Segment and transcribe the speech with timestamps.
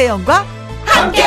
[0.00, 0.46] 김혜영과
[0.86, 1.22] 함께.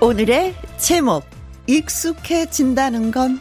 [0.00, 1.24] 오늘의 제목
[1.68, 3.38] 익숙해진다는 건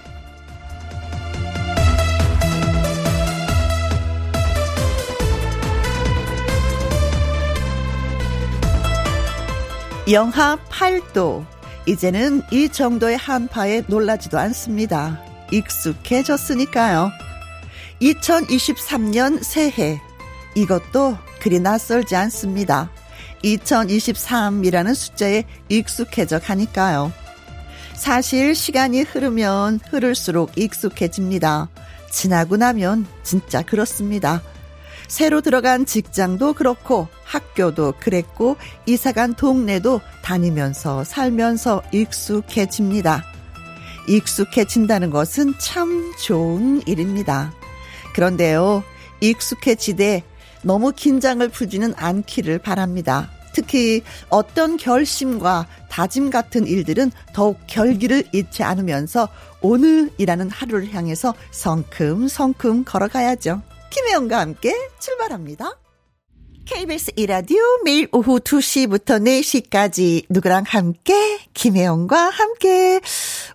[10.11, 11.43] 영하 8도
[11.87, 15.24] 이제는 이 정도의 한파에 놀라지도 않습니다.
[15.51, 17.11] 익숙해졌으니까요.
[18.01, 20.01] 2023년 새해.
[20.55, 22.89] 이것도 그리 낯설지 않습니다.
[23.43, 27.11] 2023이라는 숫자에 익숙해져 가니까요.
[27.95, 31.69] 사실 시간이 흐르면 흐를수록 익숙해집니다.
[32.09, 34.41] 지나고 나면 진짜 그렇습니다.
[35.07, 43.34] 새로 들어간 직장도 그렇고 학교도 그랬고 이사간 동네도 다니면서 살면서 익숙해집니다.
[44.07, 47.53] 익숙해진다는 것은 참 좋은 일입니다.
[48.13, 48.83] 그런데요,
[49.21, 50.23] 익숙해지되
[50.63, 53.29] 너무 긴장을 풀지는 않기를 바랍니다.
[53.53, 59.29] 특히 어떤 결심과 다짐 같은 일들은 더욱 결기를 잃지 않으면서
[59.61, 63.61] 오늘이라는 하루를 향해서 성큼성큼 걸어가야죠.
[63.91, 65.84] 김혜영과 함께 출발합니다.
[66.65, 72.99] KBS 이라디오 매일 오후 2시부터 4시까지 누구랑 함께 김혜영과 함께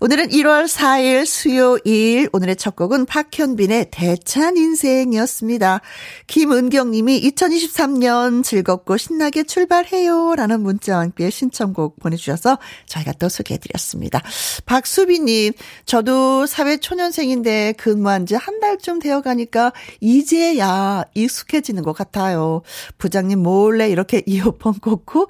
[0.00, 5.81] 오늘은 1월 4일 수요일 오늘의 첫 곡은 박현빈의 대찬 인생이었습니다.
[6.27, 14.22] 김은경 님이 2023년 즐겁고 신나게 출발해요 라는 문자와 함께 신청곡 보내주셔서 저희가 또 소개해드렸습니다.
[14.66, 15.53] 박수비 님
[15.84, 22.62] 저도 사회초년생인데 근무한 지 한 달쯤 되어가니까 이제야 익숙해지는 것 같아요.
[23.01, 25.28] 부장님 몰래 이렇게 이어폰 꽂고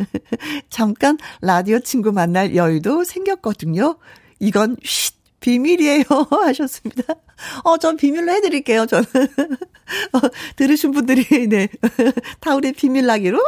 [0.70, 3.96] 잠깐 라디오 친구 만날 여유도 생겼거든요.
[4.38, 7.14] 이건 쉿 비밀이에요 하셨습니다.
[7.64, 9.04] 어, 전 비밀로 해드릴게요, 저는.
[10.14, 10.20] 어,
[10.56, 11.68] 들으신 분들이, 네.
[12.40, 13.38] 다 우리 비밀나기로?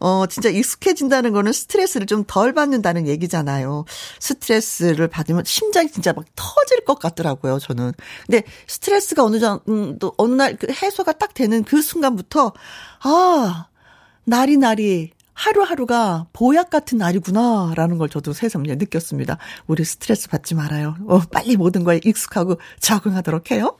[0.00, 3.84] 어, 진짜 익숙해진다는 거는 스트레스를 좀 덜 받는다는 얘기잖아요.
[4.18, 7.92] 스트레스를 받으면 심장이 진짜 막 터질 것 같더라고요, 저는.
[8.26, 12.52] 근데 스트레스가 어느 정도, 어느 날 그 해소가 딱 되는 그 순간부터,
[13.02, 13.66] 아,
[14.24, 19.36] 날이 날이 하루하루가 보약 같은 날이구나라는 걸 저도 새삼 느꼈습니다.
[19.66, 20.96] 우리 스트레스 받지 말아요.
[21.06, 23.76] 어, 빨리 모든 거에 익숙하고 적응하도록 해요.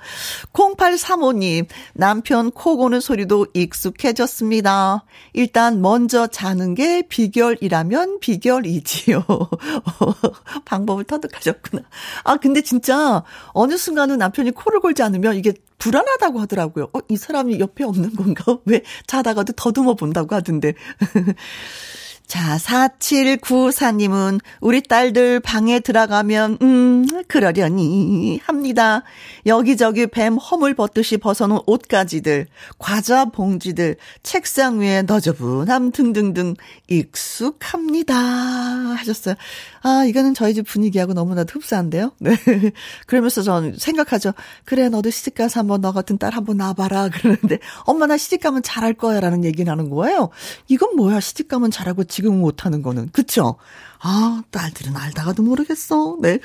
[0.53, 5.05] 0835님, 남편 코 고는 소리도 익숙해졌습니다.
[5.33, 9.25] 일단 먼저 자는 게 비결이라면 비결이지요.
[10.67, 11.83] 방법을 터득하셨구나.
[12.25, 13.23] 아, 근데 진짜
[13.53, 16.89] 어느 순간은 남편이 코를 골지 않으면 이게 불안하다고 하더라고요.
[16.93, 18.59] 어, 이 사람이 옆에 없는 건가?
[18.67, 20.75] 왜 자다가도 더듬어 본다고 하던데.
[22.27, 29.03] 자, 4794님은 우리 딸들 방에 들어가면, 음, 그러려니 합니다.
[29.45, 32.47] 여기저기 뱀 허물 벗듯이 벗어놓은 옷가지들,
[32.79, 36.55] 과자 봉지들, 책상 위에 너저분함 등등등
[36.89, 38.15] 익숙합니다.
[38.15, 39.35] 하셨어요.
[39.87, 42.13] 아, 이거는 저희 집 분위기하고 너무나도 흡사한데요.
[42.19, 42.31] 네.
[43.07, 44.33] 그러면서 전 생각하죠.
[44.65, 47.11] 그래, 너도 시집가서 한번 너 같은 딸 한번 놔봐라.
[47.11, 49.21] 그러는데, 엄마 나 시집가면 잘할 거야.
[49.21, 50.31] 라는 얘기 나는 거예요.
[50.69, 53.11] 이건 뭐야, 시집가면 잘하고 지금 못하는 거는.
[53.13, 53.57] 그쵸?
[54.07, 56.19] 아, 딸들은 알다가도 모르겠어.
[56.21, 56.39] 네.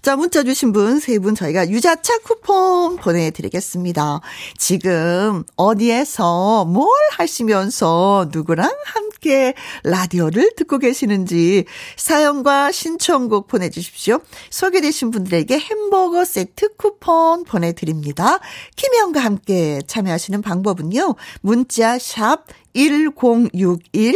[0.00, 4.20] 자, 문자 주신 분, 세 분 저희가 유자차 쿠폰 보내드리겠습니다.
[4.56, 11.64] 지금 어디에서 뭘 하시면서 누구랑 함께 라디오를 듣고 계시는지
[11.96, 14.20] 사연과 신청곡 보내주십시오.
[14.50, 18.38] 소개되신 분들에게 햄버거 세트 쿠폰 보내드립니다.
[18.76, 21.16] 김혜영과 함께 참여하시는 방법은요.
[21.40, 24.14] 문자 샵 1061,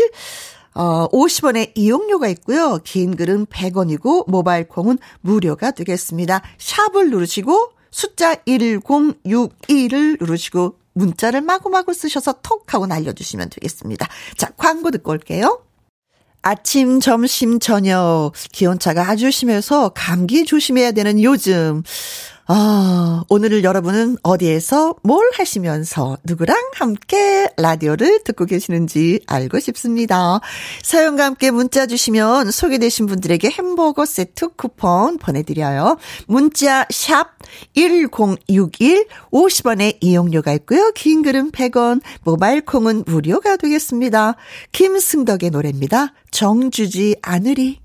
[0.75, 2.79] 어, 50원의 이용료가 있고요.
[2.85, 6.43] 긴 글은 100원이고 모바일 콩은 무료가 되겠습니다.
[6.59, 14.09] 샵을 누르시고 숫자 1061을 누르시고 문자를 마구마구 쓰셔서 톡 하고 날려주시면 되겠습니다.
[14.37, 15.61] 자, 광고 듣고 올게요.
[16.43, 21.83] 아침, 점심, 저녁 기온차가 아주 심해서 감기 조심해야 되는 요즘.
[22.47, 30.41] 아, 오늘을 여러분은 어디에서 뭘 하시면서 누구랑 함께 라디오를 듣고 계시는지 알고 싶습니다.
[30.83, 35.97] 사연과 함께 문자 주시면 소개되신 분들에게 햄버거 세트 쿠폰 보내드려요.
[36.27, 37.31] 문자 샵
[37.75, 40.91] 1061, 50원의 이용료가 있고요.
[40.95, 44.37] 긴 글은 100원, 모바일 콩은 무료가 되겠습니다.
[44.73, 46.13] 김승덕의 노래입니다.
[46.31, 47.85] 정주지 않으리.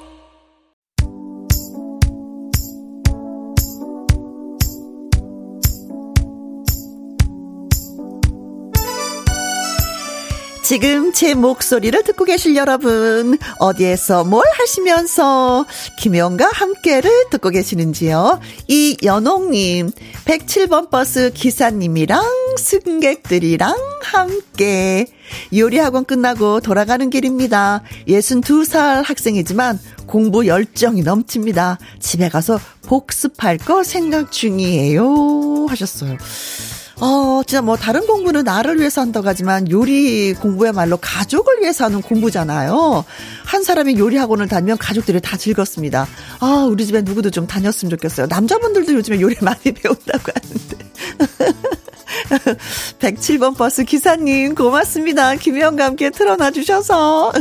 [10.71, 15.65] 지금 제 목소리를 듣고 계실 여러분, 어디에서 뭘 하시면서
[15.99, 18.39] 김영과 함께를 듣고 계시는지요?
[18.69, 19.91] 이연옥님,
[20.23, 22.23] 107번 버스 기사님이랑
[22.57, 25.07] 승객들이랑 함께
[25.53, 27.83] 요리학원 끝나고 돌아가는 길입니다.
[28.07, 31.79] 62살 학생이지만 공부 열정이 넘칩니다.
[31.99, 35.65] 집에 가서 복습할 거 생각 중이에요.
[35.67, 36.17] 하셨어요.
[37.01, 43.03] 어, 진짜 뭐 다른 공부는 나를 위해서 한다고 하지만 요리 공부야말로 가족을 위해서 하는 공부잖아요.
[43.43, 46.07] 한 사람이 요리 학원을 다니면 가족들이 다 즐겁습니다.
[46.39, 48.27] 아, 우리 집에 누구도 좀 다녔으면 좋겠어요.
[48.27, 50.91] 남자분들도 요즘에 요리 많이 배운다고 하는데.
[52.99, 55.35] 107번 버스 기사님, 고맙습니다.
[55.35, 57.31] 김혜영과 함께 틀어놔 주셔서.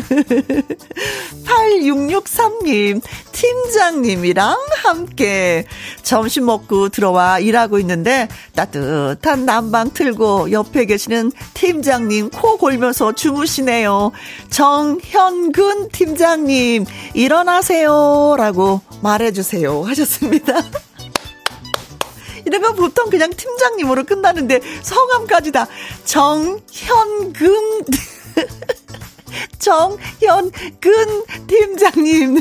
[1.45, 3.01] 8663님,
[3.33, 5.65] 팀장님이랑 함께
[6.03, 14.13] 점심 먹고 들어와 일하고 있는데 따뜻한 난방 틀고 옆에 계시는 팀장님 코 골면서 주무시네요.
[14.51, 16.85] 정현근 팀장님,
[17.15, 18.35] 일어나세요.
[18.37, 19.83] 라고 말해주세요.
[19.85, 20.63] 하셨습니다.
[22.51, 25.69] 이러면 보통 그냥 팀장님으로 끝나는데 성함까지 다
[26.05, 26.59] 정현금
[29.59, 32.41] 정현근 팀장님.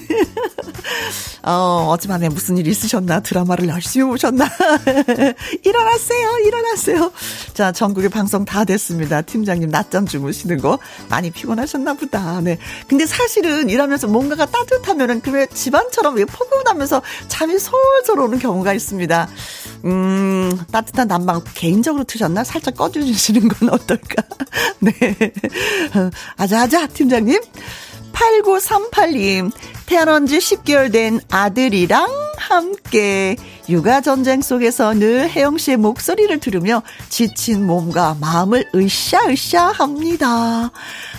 [1.43, 3.21] 어, 어젯밤에 무슨 일 있으셨나?
[3.21, 4.45] 드라마를 열심히 보셨나?
[5.63, 7.11] 일어났어요, 일어났어요.
[7.53, 9.21] 자, 전국의 방송 다 됐습니다.
[9.21, 12.41] 팀장님 낮잠 주무시는 거 많이 피곤하셨나 보다.
[12.41, 12.57] 네.
[12.87, 19.29] 근데 사실은 일하면서 뭔가가 따뜻하면은 그왜 집안처럼 왜 포근하면서 잠이 솔솔 오는 경우가 있습니다.
[19.85, 22.43] 음, 따뜻한 난방 개인적으로 트셨나?
[22.43, 24.23] 살짝 꺼주시는 건 어떨까?
[24.79, 24.93] 네.
[26.37, 27.39] 아자아자, 팀장님.
[28.13, 29.51] 8938님,
[29.85, 33.35] 태어난 지 10개월 된 아들이랑 함께
[33.69, 40.71] 육아 전쟁 속에서 늘 혜영 씨의 목소리를 들으며 지친 몸과 마음을 으쌰으쌰 합니다.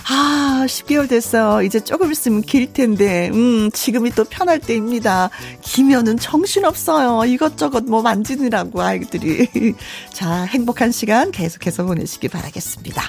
[0.09, 1.63] 아, 10개월 됐어.
[1.63, 5.29] 이제 조금 있으면 길 텐데, 음, 지금이 또 편할 때입니다.
[5.61, 7.25] 기면은 정신없어요.
[7.25, 9.47] 이것저것 뭐 만지느라고 아이들이.
[10.11, 13.03] 자, 행복한 시간 계속해서 보내시기 바라겠습니다.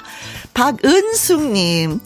[0.53, 1.99] 박은숙님,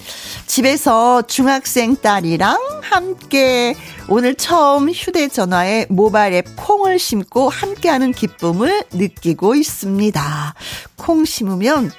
[0.46, 3.76] 집에서 중학생 딸이랑 함께
[4.10, 10.54] 오늘 처음 휴대전화에 모바일 앱 콩을 심고 함께하는 기쁨을 느끼고 있습니다.
[10.96, 11.92] 콩 심으면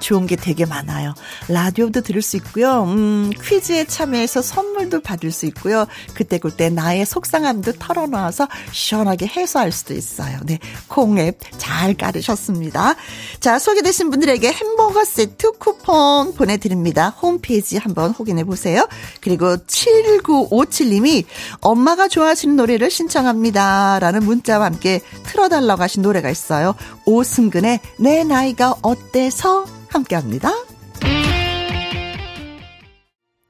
[0.00, 1.14] 좋은 게 되게 많아요.
[1.48, 2.84] 라디오도 들을 수 있고요.
[2.84, 5.86] 음, 퀴즈에 참여해서 선물도 받을 수 있고요.
[6.14, 10.38] 그때그때 나의 속상함도 털어놔서 시원하게 해소할 수도 있어요.
[10.44, 10.58] 네.
[10.88, 12.94] 콩앱 잘 깔으셨습니다.
[13.40, 17.10] 자, 소개되신 분들에게 햄버거 세트 쿠폰 보내드립니다.
[17.10, 18.86] 홈페이지 한번 확인해 보세요.
[19.20, 21.24] 그리고 7957님이
[21.60, 23.98] 엄마가 좋아하시는 노래를 신청합니다.
[24.00, 26.74] 라는 문자와 함께 틀어달라고 하신 노래가 있어요.
[27.04, 29.66] 오승근의 내 나이가 어때서
[29.96, 30.52] 함께 합니다.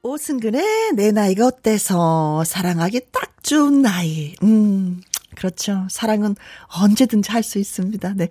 [0.01, 4.33] 오승근의 내 나이가 어때서 사랑하기 딱 좋은 나이.
[4.43, 5.01] 음.
[5.35, 5.85] 그렇죠.
[5.91, 6.35] 사랑은
[6.81, 8.13] 언제든지 할 수 있습니다.
[8.15, 8.29] 네.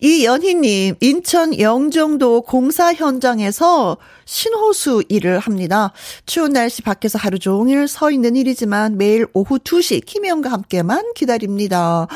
[0.00, 3.96] 이 연희님, 인천 영종도 공사 현장에서
[4.26, 5.92] 신호수 일을 합니다.
[6.24, 12.06] 추운 날씨 밖에서 하루 종일 서 있는 일이지만 매일 오후 2시 김혜영과 함께만 기다립니다.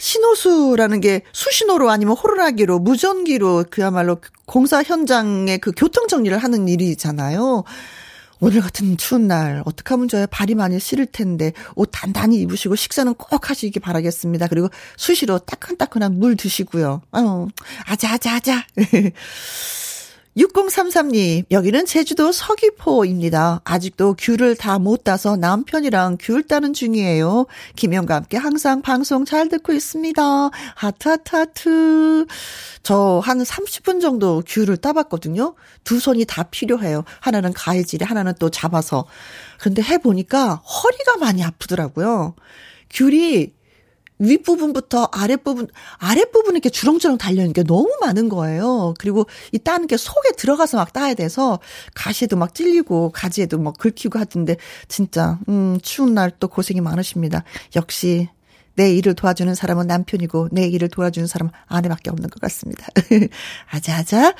[0.00, 7.64] 신호수라는 게 수신호로 아니면 호루라기로 무전기로 그야말로 공사 현장의 그 교통 정리를 하는 일이잖아요.
[8.40, 10.26] 오늘 같은 추운 날 어떡하면 좋아요.
[10.30, 14.46] 발이 많이 시릴 텐데 옷 단단히 입으시고 식사는 꼭 하시기 바라겠습니다.
[14.48, 17.02] 그리고 수시로 따끈따끈한 물 드시고요.
[17.12, 17.48] 아유,
[17.84, 18.66] 아자 아자 아자.
[20.40, 23.60] 6033님, 여기는 제주도 서귀포입니다.
[23.64, 27.44] 아직도 귤을 다 못 따서 남편이랑 귤 따는 중이에요.
[27.76, 30.22] 김영과 함께 항상 방송 잘 듣고 있습니다.
[30.76, 32.26] 하트, 하트, 하트.
[32.82, 35.54] 저 한 30분 정도 귤을 따봤거든요.
[35.84, 37.04] 두 손이 다 필요해요.
[37.20, 39.04] 하나는 가해질에, 하나는 또 잡아서.
[39.58, 42.34] 근데 해보니까 허리가 많이 아프더라고요.
[42.88, 43.52] 귤이
[44.20, 48.94] 윗부분부터 아랫부분, 아랫부분에 이렇게 주렁주렁 달려있는 게 너무 많은 거예요.
[48.98, 51.58] 그리고 이 따는 게 속에 들어가서 막 따야 돼서
[51.94, 54.56] 가시에도 막 찔리고 가지에도 막 긁히고 하던데
[54.88, 57.44] 진짜, 음, 추운 날 또 고생이 많으십니다.
[57.76, 58.28] 역시
[58.74, 62.86] 내 일을 도와주는 사람은 남편이고 내 일을 도와주는 사람은 아내밖에 없는 것 같습니다.
[63.70, 64.34] 아자아자.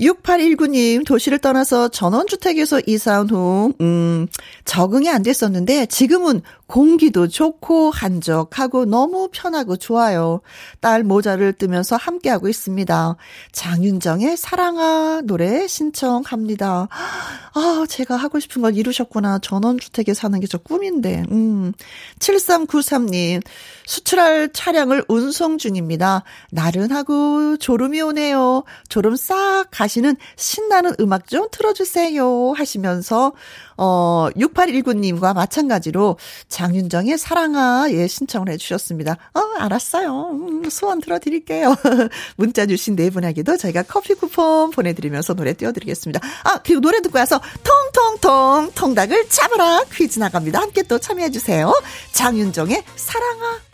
[0.00, 4.26] 6819님, 도시를 떠나서 전원주택에서 이사한 후, 음,
[4.64, 10.40] 적응이 안 됐었는데, 지금은 공기도 좋고 한적하고 너무 편하고 좋아요.
[10.78, 13.16] 딸 모자를 뜨면서 함께하고 있습니다.
[13.50, 16.88] 장윤정의 사랑아 노래 신청합니다.
[17.54, 19.40] 아, 제가 하고 싶은 걸 이루셨구나.
[19.40, 21.22] 전원주택에 사는 게 저 꿈인데.
[21.30, 21.72] 음.
[22.18, 23.42] 7393님,
[23.86, 26.24] 수출할 차량을 운송 중입니다.
[26.50, 28.64] 나른하고 졸음이 오네요.
[28.88, 32.52] 졸음 싹 가시 는 신나는 음악 좀 틀어주세요.
[32.52, 33.32] 하시면서,
[33.76, 36.16] 어, 6819님과 마찬가지로
[36.48, 39.16] 장윤정의 사랑아, 예, 신청을 해주셨습니다.
[39.34, 40.30] 어, 알았어요.
[40.30, 41.74] 음, 소원 들어드릴게요.
[42.36, 46.20] 문자 주신 네 분에게도 저희가 커피 쿠폰 보내드리면서 노래 띄워드리겠습니다.
[46.44, 50.60] 아, 그리고 노래 듣고 와서 통통통 통닭을 잡아라 퀴즈 나갑니다.
[50.60, 51.72] 함께 또 참여해주세요.
[52.12, 53.69] 장윤정의 사랑아.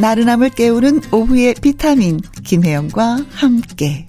[0.00, 4.06] 나른함을 깨우는 오후의 비타민 김혜영과 함께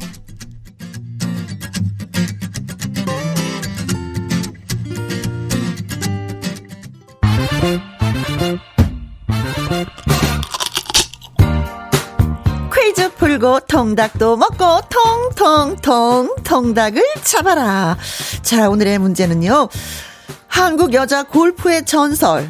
[12.74, 14.82] 퀴즈 풀고 통닭도 먹고
[15.36, 17.98] 통통통 통닭을 잡아라.
[18.42, 19.68] 자, 오늘의 문제는요.
[20.48, 22.50] 한국 여자 골프의 전설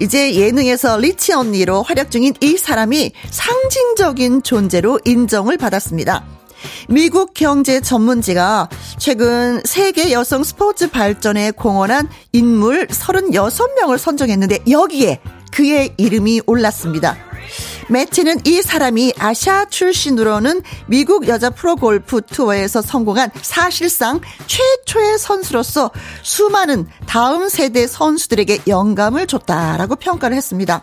[0.00, 6.24] 이제 예능에서 리치 언니로 활약 중인 이 사람이 상징적인 존재로 인정을 받았습니다.
[6.88, 8.68] 미국 경제 전문지가
[8.98, 15.20] 최근 세계 여성 스포츠 발전에 공헌한 인물 36명을 선정했는데 여기에
[15.52, 17.25] 그의 이름이 올랐습니다.
[17.88, 25.90] 매체는 이 사람이 아시아 출신으로는 미국 여자 프로골프 투어에서 성공한 사실상 최초의 선수로서
[26.22, 30.82] 수많은 다음 세대 선수들에게 영감을 줬다라고 평가를 했습니다.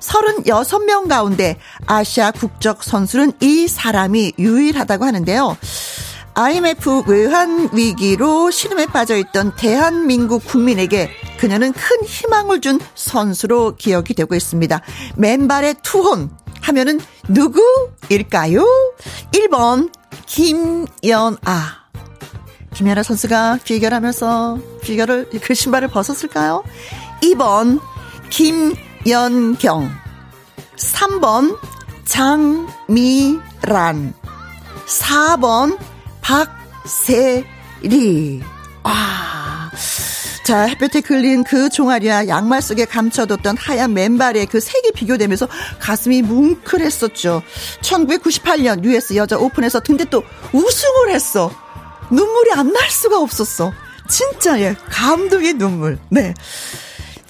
[0.00, 5.56] 36명 가운데 아시아 국적 선수는 이 사람이 유일하다고 하는데요.
[6.34, 14.34] IMF 외환 위기로 신음에 빠져 있던 대한민국 국민에게 그녀는 큰 희망을 준 선수로 기억이 되고
[14.34, 14.80] 있습니다.
[15.16, 16.30] 맨발의 투혼
[16.62, 18.64] 하면은 누구일까요?
[19.32, 19.92] 1번
[20.26, 21.82] 김연아.
[22.74, 26.64] 김연아 선수가 비결하면서 비결을 그 신발을 벗었을까요?
[27.22, 27.80] 2번
[28.30, 29.90] 김연경.
[30.76, 31.58] 3번
[32.04, 33.34] 장미란.
[34.86, 35.78] 4번
[36.82, 38.42] 박세리.
[38.84, 39.70] 아.
[40.44, 45.46] 자, 햇볕에 걸린 그 종아리와 양말 속에 감춰뒀던 하얀 맨발에 그 색이 비교되면서
[45.78, 47.42] 가슴이 뭉클했었죠.
[47.80, 51.50] 1998년 US 여자 오픈에서 근데 또 우승을 했어.
[52.10, 53.72] 눈물이 안 날 수가 없었어.
[54.08, 55.98] 진짜 예, 감동의 눈물.
[56.08, 56.34] 네.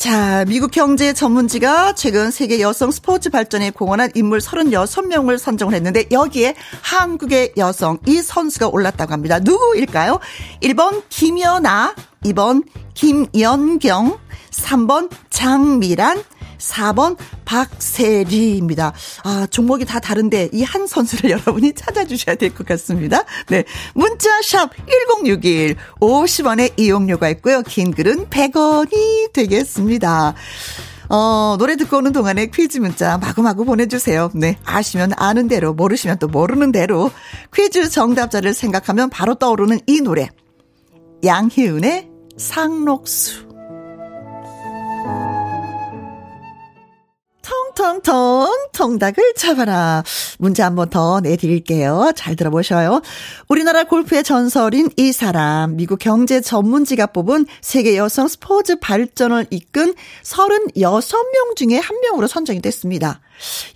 [0.02, 6.56] 자, 미국 경제 전문지가 최근 세계 여성 스포츠 발전에 공헌한 인물 36명을 선정을 했는데 여기에
[6.80, 9.38] 한국의 여성 이 선수가 올랐다고 합니다.
[9.38, 10.18] 누구일까요?
[10.60, 11.94] 1번 김연아,
[12.24, 14.18] 2번 김연경,
[14.50, 16.24] 3번 장미란,
[16.62, 18.92] 4번 박세리입니다.
[19.24, 23.24] 아, 종목이 다 다른데 이 한 선수를 여러분이 찾아주셔야 될 것 같습니다.
[23.48, 23.64] 네.
[23.94, 24.70] 문자 샵
[25.18, 27.62] 1061, 50원의 이용료가 있고요.
[27.62, 30.34] 긴 글은 100원이 되겠습니다.
[31.08, 34.30] 어, 노래 듣고 오는 동안에 퀴즈 문자 마구마구 보내주세요.
[34.34, 34.56] 네.
[34.64, 37.10] 아시면 아는 대로, 모르시면 또 모르는 대로
[37.54, 40.28] 퀴즈 정답자를 생각하면 바로 떠오르는 이 노래.
[41.24, 43.51] 양희은의 상록수.
[47.82, 50.04] 통통통 통닭을 잡아라.
[50.38, 52.12] 문제 한 번 더 내드릴게요.
[52.14, 53.02] 잘 들어보셔요.
[53.48, 61.56] 우리나라 골프의 전설인 이 사람, 미국 경제 전문지가 뽑은 세계 여성 스포츠 발전을 이끈 36명
[61.56, 63.20] 중에 한 명으로 선정이 됐습니다.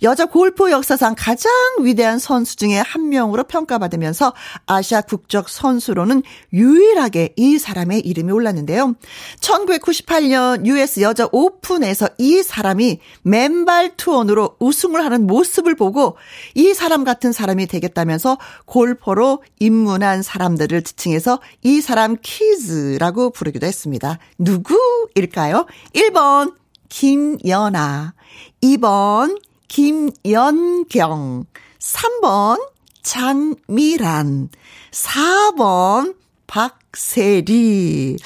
[0.03, 4.33] 여자 골프 역사상 가장 위대한 선수 중에 한 명으로 평가받으면서
[4.65, 8.95] 아시아 국적 선수로는 유일하게 이 사람의 이름이 올랐는데요.
[9.39, 16.17] 1998년 US 여자 오픈에서 이 사람이 맨발 투혼으로 우승을 하는 모습을 보고
[16.55, 24.19] 이 사람 같은 사람이 되겠다면서 골퍼로 입문한 사람들을 지칭해서 이 사람 키즈라고 부르기도 했습니다.
[24.37, 25.65] 누구일까요?
[25.93, 26.55] 1번
[26.89, 28.13] 김연아,
[28.61, 31.45] 2번 김연경,
[31.79, 32.57] 3번
[33.03, 34.49] 장미란,
[34.91, 36.15] 4번
[36.47, 38.17] 박세리.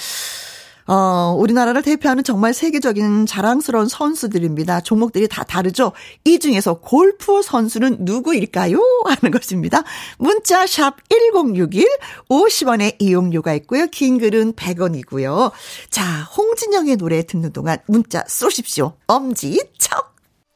[0.87, 4.81] 어, 우리나라를 대표하는 정말 세계적인 자랑스러운 선수들입니다.
[4.81, 5.93] 종목들이 다 다르죠?
[6.25, 8.77] 이 중에서 골프 선수는 누구일까요?
[9.05, 9.83] 하는 것입니다.
[10.17, 11.87] 문자 샵 1061,
[12.29, 13.87] 50원의 이용료가 있고요.
[13.87, 15.51] 긴 글은 100원이고요.
[15.89, 18.93] 자, 홍진영의 노래 듣는 동안 문자 쏘십시오.
[19.07, 20.10] 엄지 척!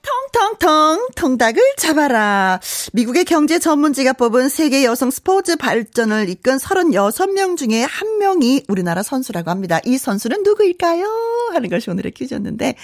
[0.05, 2.59] 통통통 통닭을 잡아라.
[2.93, 9.49] 미국의 경제 전문지가 뽑은 세계 여성 스포츠 발전을 이끈 36명 중에 한 명이 우리나라 선수라고
[9.49, 9.79] 합니다.
[9.85, 11.05] 이 선수는 누구일까요?
[11.53, 12.75] 하는 것이 오늘의 퀴즈였는데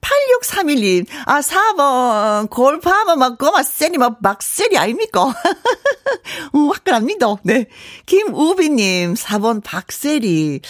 [0.00, 5.22] 8631님, 아, 4번, 골프하면 막, 그거 막, 세리, 막, 막, 세리 아닙니까?
[5.22, 5.32] 어,
[6.72, 7.26] 화끈합니다.
[7.42, 7.66] 네.
[8.06, 10.60] 김우비님, 4번 박세리.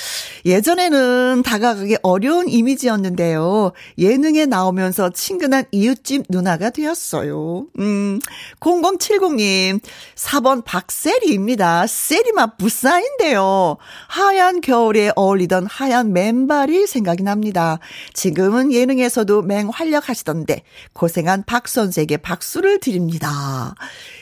[0.45, 3.73] 예전에는 다가가기 어려운 이미지였는데요.
[3.99, 7.67] 예능에 나오면서 친근한 이웃집 누나가 되었어요.
[7.79, 8.21] 음,
[8.61, 9.81] 0070님,
[10.15, 11.87] 4번 박세리입니다.
[11.87, 13.77] 세리맛 부사인데요.
[14.09, 17.79] 하얀 겨울에 어울리던 하얀 맨발이 생각이 납니다.
[18.15, 23.75] 지금은 예능에서 선수도 맹활약하시던데 고생한 박 선수에게 박수를 드립니다.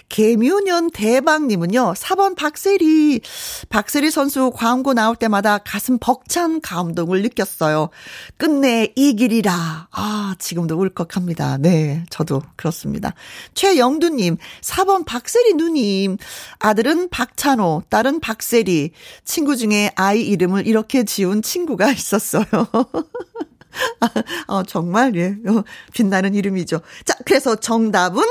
[0.09, 3.21] 개묘년 대박님은요, 4번 박세리.
[3.69, 7.89] 박세리 선수 광고 나올 때마다 가슴 벅찬 감동을 느꼈어요.
[8.37, 9.89] 끝내 이 길이라.
[9.91, 11.59] 아, 지금도 울컥합니다.
[11.59, 13.15] 네, 저도 그렇습니다.
[13.55, 16.19] 최영두님, 4번 박세리 누님.
[16.61, 18.93] 아들은 박찬호, 딸은 박세리.
[19.25, 22.45] 친구 중에 아이 이름을 이렇게 지운 친구가 있었어요.
[24.49, 26.81] 어, 정말, 예, 어, 빛나는 이름이죠.
[27.05, 28.23] 자, 그래서 정답은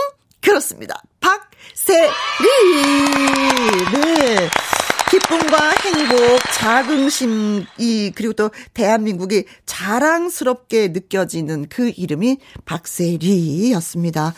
[0.42, 1.02] 그렇습니다.
[1.20, 2.10] 박세리!
[3.94, 4.50] 네.
[5.10, 14.34] 기쁨과 행복, 자긍심이, 그리고 또 대한민국이 자랑스럽게 느껴지는 그 이름이 박세리였습니다.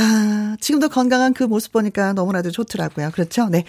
[0.00, 3.10] 아, 지금도 건강한 그 모습 보니까 너무나도 좋더라고요.
[3.10, 3.48] 그렇죠?
[3.48, 3.64] 네.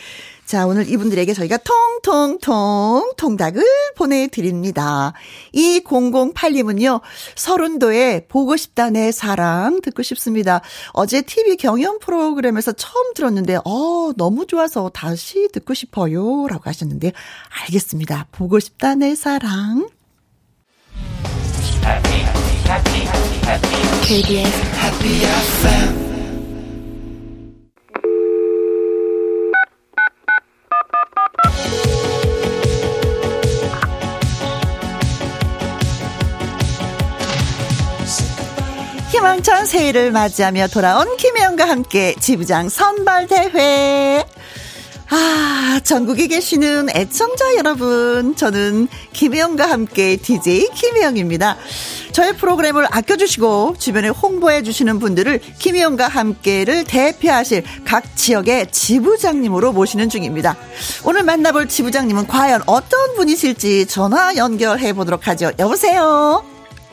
[0.45, 3.63] 자, 오늘 이분들에게 저희가 통통통 통닭을
[3.95, 5.13] 보내드립니다.
[5.53, 7.01] 이 008님은요,
[7.35, 10.61] 서른도에 보고 싶다 내 사랑 듣고 싶습니다.
[10.93, 16.45] 어제 TV 경연 프로그램에서 처음 들었는데, 어, 너무 좋아서 다시 듣고 싶어요.
[16.47, 17.11] 라고 하셨는데,
[17.61, 18.27] 알겠습니다.
[18.31, 19.89] 보고 싶다 내 사랑.
[24.03, 26.08] KBS Happy FM
[39.11, 44.38] 희망찬 새해를 맞이하며 돌아온 김혜영과 함께 지부장 선발대회.
[45.11, 51.57] 아, 전국에 계시는 애청자 여러분, 저는 김혜영과 함께 DJ 김혜영입니다.
[52.11, 60.55] 저의 프로그램을 아껴주시고 주변에 홍보해 주시는 분들을 김혜영과 함께를 대표하실 각 지역의 지부장님으로 모시는 중입니다.
[61.03, 65.51] 오늘 만나볼 지부장님은 과연 어떤 분이실지 전화 연결해 보도록 하죠.
[65.57, 66.43] 여보세요.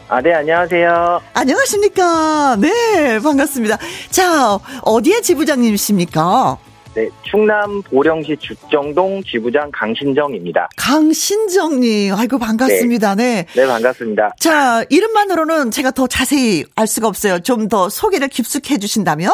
[0.08, 1.20] 아, 네, 안녕하세요.
[1.34, 2.56] 안녕하십니까.
[2.60, 3.76] 네, 반갑습니다.
[4.10, 6.58] 자, 어디에 지부장님이십니까?
[6.96, 10.70] 네, 충남 보령시 주정동 지부장 강신정입니다.
[10.78, 13.14] 강신정님, 아이고, 반갑습니다.
[13.16, 13.44] 네.
[13.44, 14.30] 네, 네 반갑습니다.
[14.40, 17.40] 자, 이름만으로는 제가 더 자세히 알 수가 없어요.
[17.40, 19.30] 좀 더 소개를 깊숙해 주신다면?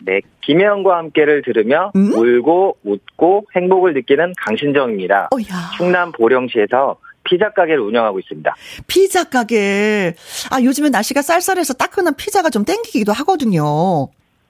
[0.00, 2.12] 네, 김혜영과 함께를 들으며 음?
[2.12, 5.28] 울고 웃고 행복을 느끼는 강신정입니다.
[5.32, 5.70] 어야.
[5.76, 8.54] 충남 보령시에서 피자 가게를 운영하고 있습니다.
[8.86, 10.14] 피자 가게.
[10.50, 14.08] 아, 요즘에 날씨가 쌀쌀해서 따끈한 피자가 좀 땡기기도 하거든요.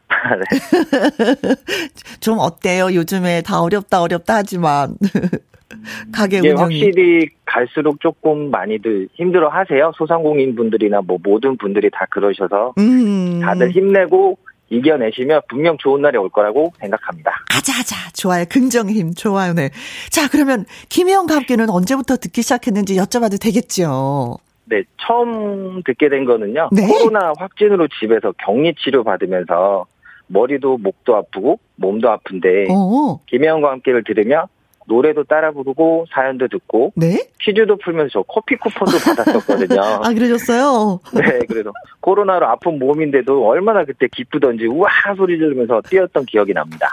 [0.09, 1.55] 네.
[2.21, 2.93] 좀 어때요?
[2.95, 4.95] 요즘에 다 어렵다 어렵다 하지만
[6.13, 9.93] 가게 운영이 확실히 갈수록 조금 많이들 힘들어 하세요.
[9.97, 13.41] 소상공인 분들이나 뭐 모든 분들이 다 그러셔서 음.
[13.41, 14.39] 다들 힘내고
[14.71, 17.31] 이겨내시면 분명 좋은 날이 올 거라고 생각합니다.
[17.55, 18.45] 아자아자 좋아요.
[18.49, 19.55] 긍정의 힘 좋아요.
[19.55, 19.71] 네.
[20.11, 24.39] 자 그러면 김혜영과 함께는 언제부터 듣기 시작했는지 여쭤봐도 되겠죠.
[24.71, 26.69] 네, 처음 듣게 된 거는요.
[26.73, 26.87] 네?
[26.87, 29.87] 코로나 확진으로 집에서 격리 치료 받으면서
[30.29, 33.21] 머리도 목도 아프고 몸도 아픈데 오.
[33.27, 34.47] 김혜영과 함께를 들으며
[34.87, 37.29] 노래도 따라 부르고 사연도 듣고 네?
[37.41, 39.81] 퀴즈도 풀면서 저 커피 쿠폰도 받았었거든요.
[39.81, 41.01] 아 그러셨어요?
[41.15, 46.89] 네, 그래도 코로나로 아픈 몸인데도 얼마나 그때 기쁘던지 우와 소리 지르면서 뛰었던 기억이 납니다.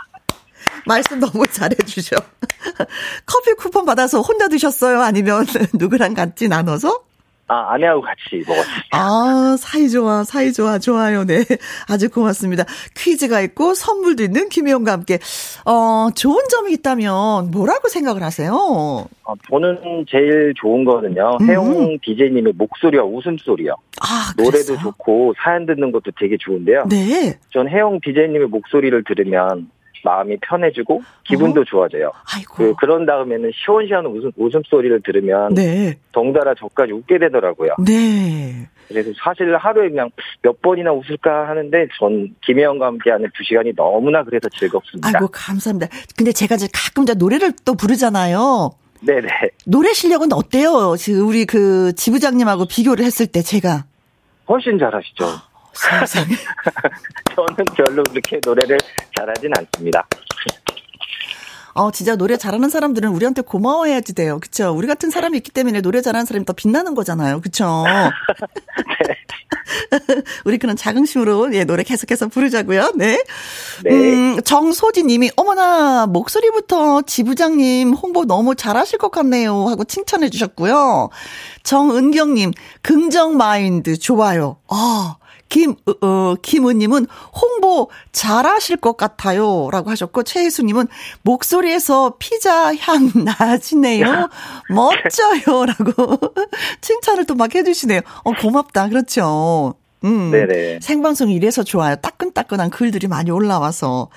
[0.86, 2.18] 말씀 너무 잘해주셔.
[3.26, 5.00] 커피 쿠폰 받아서 혼자 드셨어요?
[5.02, 5.46] 아니면
[5.80, 7.02] 누구랑 같이 나눠서?
[7.48, 8.88] 아, 아내하고 같이 먹었습니다.
[8.92, 11.26] 아, 사이좋아, 사이좋아, 좋아요.
[11.26, 11.44] 네.
[11.88, 12.64] 아주 고맙습니다.
[12.96, 15.20] 퀴즈가 있고 선물도 있는 김혜영과 함께,
[15.66, 18.52] 어, 좋은 점이 있다면 뭐라고 생각을 하세요?
[18.56, 21.38] 어, 저는 제일 좋은 거는요.
[21.42, 21.48] 음.
[21.48, 23.76] 혜영 DJ님의 목소리와 웃음소리요.
[24.02, 26.86] 아, 노래도 좋고 사연 듣는 것도 되게 좋은데요.
[26.90, 27.38] 네.
[27.52, 29.70] 전 혜영 DJ님의 목소리를 들으면
[30.06, 31.64] 마음이 편해지고 기분도 어?
[31.66, 32.12] 좋아져요.
[32.34, 32.56] 아이고.
[32.56, 35.98] 그, 그런 다음에는 시원시원 웃음, 웃음소리를 들으면 네.
[36.14, 37.76] 덩달아 저까지 웃게 되더라고요.
[37.86, 38.70] 네.
[38.88, 40.10] 그래서 사실 하루에 그냥
[40.42, 45.10] 몇 번이나 웃을까 하는데 전 김혜영과 함께하는 두 시간이 너무나 그래서 즐겁습니다.
[45.10, 45.88] 아이고 감사합니다.
[46.16, 48.72] 근데 제가 이제 가끔 노래를 또 부르잖아요.
[49.02, 49.28] 네네.
[49.66, 50.96] 노래 실력은 어때요?
[51.28, 53.86] 우리 그 지부장님하고 비교를 했을 때 제가
[54.48, 55.26] 훨씬 잘하시죠.
[55.76, 56.36] 세상에.
[57.36, 58.78] 저는 별로 그렇게 노래를
[59.18, 60.08] 잘하진 않습니다.
[61.78, 64.40] 어, 진짜 노래 잘하는 사람들은 우리한테 고마워해야지 돼요.
[64.40, 64.74] 그쵸?
[64.74, 67.42] 우리 같은 사람이 있기 때문에 노래 잘하는 사람이 더 빛나는 거잖아요.
[67.42, 67.84] 그쵸?
[69.08, 69.16] 네.
[70.46, 72.94] 우리 그런 자긍심으로 예, 노래 계속해서 부르자고요.
[72.96, 73.22] 네.
[73.84, 73.92] 네.
[73.92, 81.10] 음, 정소지 님이 어머나 목소리부터 지부장님 홍보 너무 잘하실 것 같네요 하고 칭찬해 주셨고요.
[81.64, 84.58] 정은경 님 긍정 마인드 좋아요.
[84.70, 85.18] 아.
[85.56, 89.70] 김, 어, 어, 김은님은 홍보 잘하실 것 같아요.
[89.72, 90.90] 라고 하셨고, 최혜수님은
[91.22, 94.28] 목소리에서 피자 향 나지네요.
[94.70, 95.66] 멋져요.
[95.66, 96.18] 라고
[96.82, 98.02] 칭찬을 또 막 해주시네요.
[98.26, 98.90] 어, 고맙다.
[98.90, 99.76] 그렇죠.
[100.04, 100.80] 음, 네네.
[100.82, 101.96] 생방송 이래서 좋아요.
[101.96, 104.10] 따끈따끈한 글들이 많이 올라와서.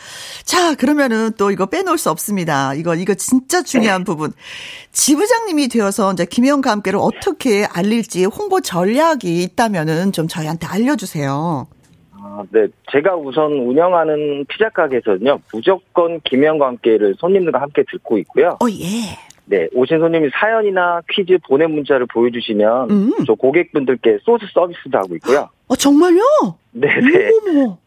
[0.44, 2.74] 자, 그러면은 또 이거 빼놓을 수 없습니다.
[2.74, 4.32] 이거, 이거 진짜 중요한 부분.
[4.92, 11.66] 지부장님이 되어서 이제 김혜영과 함께를 어떻게 알릴지 홍보 전략이 있다면은 좀 저희한테 알려주세요.
[12.12, 12.66] 아, 네.
[12.92, 18.58] 제가 우선 운영하는 피자 가게에서는요, 무조건 김혜영과 함께를 손님들과 함께 듣고 있고요.
[18.60, 19.16] 어, 예.
[19.46, 23.12] 네, 오신 손님이 사연이나 퀴즈 보낸 문자를 보여주시면 음.
[23.26, 25.48] 저 고객분들께 소스 서비스도 하고 있고요.
[25.68, 26.22] 아 정말요?
[26.72, 27.30] 네네.
[27.46, 27.78] 어머.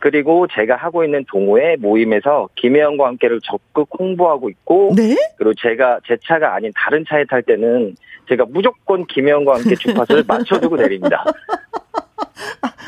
[0.00, 5.16] 그리고 제가 하고 있는 동호회 모임에서 김혜영과 함께를 적극 홍보하고 있고, 네?
[5.36, 7.94] 그리고 제가 제 차가 아닌 다른 차에 탈 때는
[8.28, 11.24] 제가 무조건 김혜영과 함께 주파수를 맞춰두고 내립니다.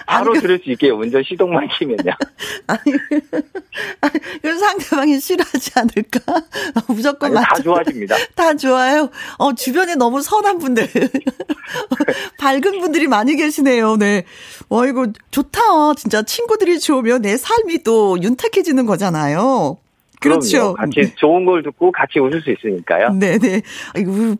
[0.06, 2.12] 바로 아니, 들을 수 있게 운전 시동만 키면요.
[2.66, 2.80] 아니,
[4.00, 6.42] 아니 그 상대방이 싫어하지 않을까?
[6.88, 8.16] 무조건 아니, 다 좋아집니다.
[8.34, 9.10] 다 좋아요.
[9.38, 10.88] 어 주변에 너무 선한 분들,
[12.38, 13.96] 밝은 분들이 많이 계시네요.
[13.96, 14.24] 네.
[14.68, 15.94] 와 이거 좋다.
[15.96, 19.78] 진짜 친구들이 좋으면 내 삶이 또 윤택해지는 거잖아요.
[20.20, 20.58] 그렇죠.
[20.58, 20.74] 그럼요.
[20.74, 21.14] 같이 네.
[21.16, 23.12] 좋은 걸 듣고 같이 웃을 수 있으니까요.
[23.12, 23.60] 네네.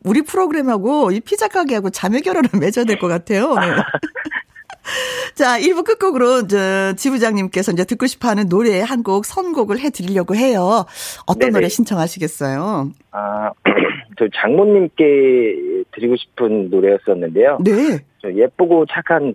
[0.04, 3.54] 우리 프로그램하고 이 피자 가게하고 자매 결혼을 맺어야 될 것 같아요.
[3.54, 3.66] 네.
[5.34, 10.34] 자, 1부 끝곡으로 저 지부장님께서 이제 듣고 싶어 하는 노래 한 곡 선곡을 해 드리려고
[10.34, 10.86] 해요.
[11.26, 11.52] 어떤 네네.
[11.52, 12.90] 노래 신청하시겠어요?
[13.10, 13.50] 아,
[14.18, 17.58] 저 장모님께 드리고 싶은 노래였었는데요.
[17.62, 17.98] 네.
[18.22, 19.34] 저 예쁘고 착한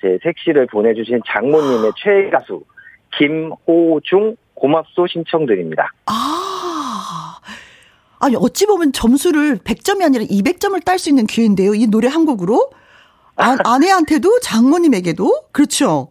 [0.00, 2.62] 제 색시를 보내주신 장모님의 최애 가수
[3.18, 5.92] 김호중 고맙소 신청드립니다.
[6.06, 7.38] 아.
[8.20, 11.74] 아니, 어찌 보면 점수를 100점이 아니라 200점을 딸 수 있는 기회인데요.
[11.74, 12.70] 이 노래 한 곡으로?
[13.36, 16.08] 아, 아내한테도 장모님에게도 그렇죠.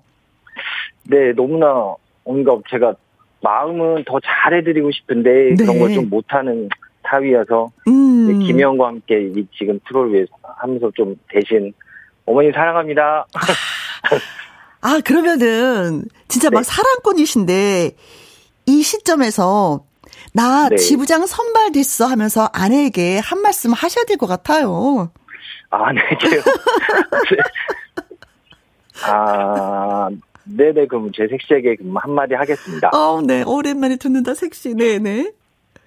[1.03, 2.93] 네, 너무나 뭔가 제가
[3.41, 5.65] 마음은 더 잘해드리고 싶은데 네.
[5.65, 6.69] 그런 걸 좀 못하는
[7.03, 8.39] 타위여서 음.
[8.39, 11.73] 김영과 함께 이 지금 프로를 위해서 하면서 좀 대신
[12.25, 13.25] 어머니 사랑합니다.
[14.81, 16.55] 아 그러면은 진짜 네.
[16.55, 17.91] 막 사랑꾼이신데
[18.65, 19.83] 이 시점에서
[20.33, 20.77] 나 네.
[20.77, 25.11] 지부장 선발됐어 하면서 아내에게 한 말씀 하셔야 될 것 같아요.
[25.73, 26.01] 아, 네,
[29.07, 30.07] 아,
[30.45, 32.91] 네네, 그럼 제 섹시에게 한마디 하겠습니다.
[32.93, 35.31] 어, 네, 오랜만에 듣는다, 섹시, 네네.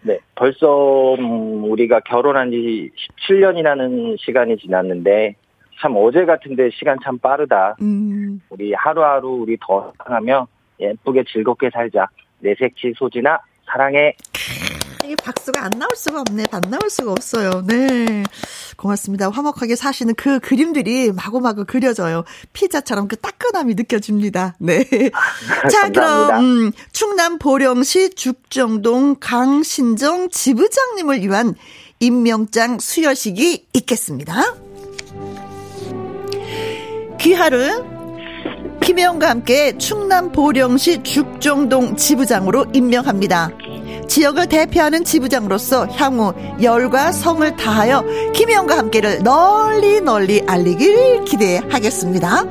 [0.03, 2.91] 네, 벌써, 음, 우리가 결혼한 지
[3.29, 5.37] 17년이라는 시간이 지났는데,
[5.81, 7.77] 참 어제 같은데 시간 참 빠르다.
[7.81, 8.41] 음.
[8.49, 10.49] 우리 하루하루 우리 더 사랑하며
[10.81, 12.09] 예쁘게 즐겁게 살자.
[12.41, 14.17] 내 섹시 소진아, 사랑해.
[15.07, 16.47] 이게 박수가 안 나올 수가 없네.
[16.51, 17.63] 반 나올 수가 없어요.
[17.65, 18.25] 네.
[18.77, 19.31] 고맙습니다.
[19.31, 22.25] 화목하게 사시는 그 그림들이 마구마구 그려져요.
[22.53, 24.57] 피자처럼 그 따끈함이 느껴집니다.
[24.59, 24.85] 네.
[25.71, 31.55] 자, 그럼, 음, 충남 보령시 죽정동 강신정 지부장님을 위한
[32.01, 34.57] 임명장 수여식이 있겠습니다.
[37.21, 37.96] 귀하를
[38.87, 43.51] 김혜영과 함께 충남 보령시 죽정동 지부장으로 임명합니다.
[44.07, 52.45] 지역을 대표하는 지부장으로서 향후 열과 성을 다하여 김혜영과 함께를 널리 널리 알리길 기대하겠습니다.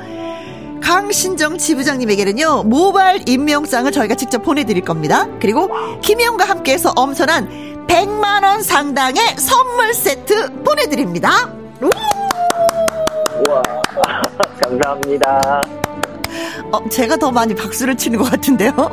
[0.84, 5.30] 강신정 지부장님에게는요 모바일 임명장을 저희가 직접 보내드릴 겁니다.
[5.40, 5.70] 그리고
[6.02, 11.50] 김혜영과 함께해서 엄선한 100만 원 상당의 선물 세트 보내드립니다.
[13.48, 13.62] 우와
[14.62, 15.62] 감사합니다.
[16.76, 18.72] 어, 제가 더 많이 박수를 치는 것 같은데요.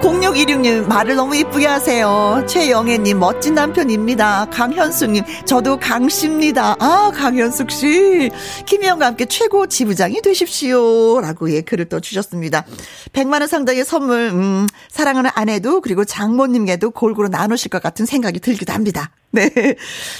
[0.00, 2.42] 0616님, 말을 너무 이쁘게 하세요.
[2.46, 4.46] 최영애님, 멋진 남편입니다.
[4.50, 6.76] 강현숙님, 저도 강씨입니다.
[6.78, 8.30] 아, 강현숙 씨.
[8.66, 11.20] 김희영과 함께 최고 지부장이 되십시오.
[11.20, 12.64] 라고 예, 글을 또 주셨습니다.
[13.12, 19.10] 100만원 상당의 선물, 음, 사랑하는 아내도, 그리고 장모님께도 골고루 나누실 것 같은 생각이 들기도 합니다.
[19.34, 19.50] 네.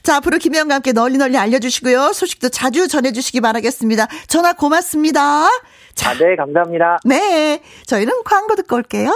[0.03, 2.13] 자, 앞으로 김혜영과 함께 널리 널리 알려주시고요.
[2.13, 4.09] 소식도 자주 전해주시기 바라겠습니다.
[4.27, 5.49] 전화 고맙습니다.
[5.95, 6.11] 자.
[6.11, 6.99] 아, 네, 감사합니다.
[7.05, 7.63] 네.
[7.87, 9.13] 저희는 광고 듣고 올게요.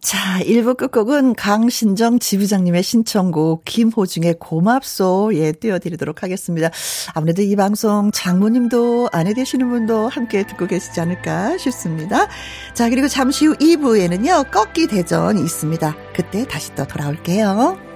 [0.00, 6.70] 자, 1부 끝곡은 강신정 지부장님의 신청곡 김호중의 고맙소 예 띄워드리도록 하겠습니다.
[7.14, 12.28] 아무래도 이 방송 장모님도 아내 되시는 분도 함께 듣고 계시지 않을까 싶습니다.
[12.72, 15.96] 자, 그리고 잠시 후 2부에는요 꺾기 대전이 있습니다.
[16.14, 17.95] 그때 다시 또 돌아올게요.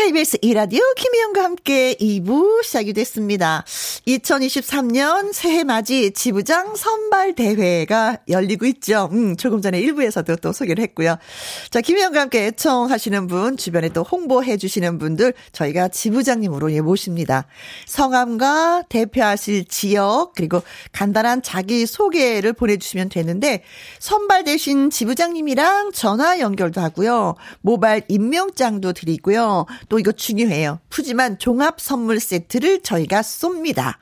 [0.00, 3.64] KBS 이라디오 김희영과 함께 2부 시작이 됐습니다.
[4.08, 9.10] 2023년 새해 맞이 지부장 선발 대회가 열리고 있죠.
[9.12, 11.16] 음, 조금 전에 1부에서도 또 소개를 했고요.
[11.68, 17.46] 자, 김희영과 함께 애청하시는 분, 주변에 또 홍보해 주시는 분들 저희가 지부장님으로 예 모십니다.
[17.86, 23.62] 성함과 대표하실 지역 그리고 간단한 자기 소개를 보내 주시면 되는데
[23.98, 27.34] 선발되신 지부장님이랑 전화 연결도 하고요.
[27.60, 29.66] 모바일 임명장도 드리고요.
[29.90, 30.78] 또 이거 중요해요.
[30.88, 33.96] 푸짐한 종합 선물 세트를 저희가 쏩니다.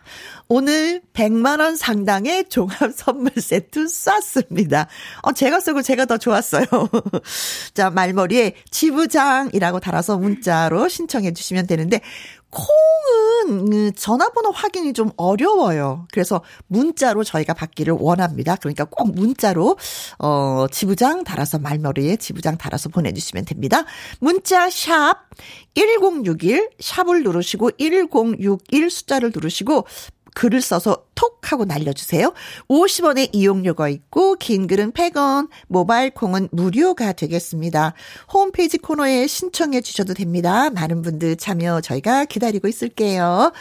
[0.47, 4.87] 오늘 100만원 상당의 종합 선물 세트 쐈습니다.
[5.23, 6.65] 어, 제가 쓰고 제가 더 좋았어요.
[7.73, 12.03] 자, 말머리에 지부장이라고 달아서 문자로 신청해 주시면 되는데,
[12.51, 16.07] 콩은 그 전화번호 확인이 좀 어려워요.
[16.13, 18.57] 그래서 문자로 저희가 받기를 원합니다.
[18.57, 19.77] 그러니까 꼭 문자로
[20.19, 23.85] 어 지부장 달아서 말머리에 지부장 달아서 보내 주시면 됩니다.
[24.21, 25.29] 문자 샵
[25.75, 29.87] 1061, 샵을 누르시고 1061 숫자를 누르시고
[30.35, 32.33] 글을 써서 톡 하고 날려주세요.
[32.69, 37.95] 50원의 이용료가 있고 긴 글은 100원, 모바일 콩은 무료가 되겠습니다.
[38.33, 40.71] 홈페이지 코너에 신청해 주셔도 됩니다.
[40.71, 43.53] 많은 분들 참여 저희가 기다리고 있을게요.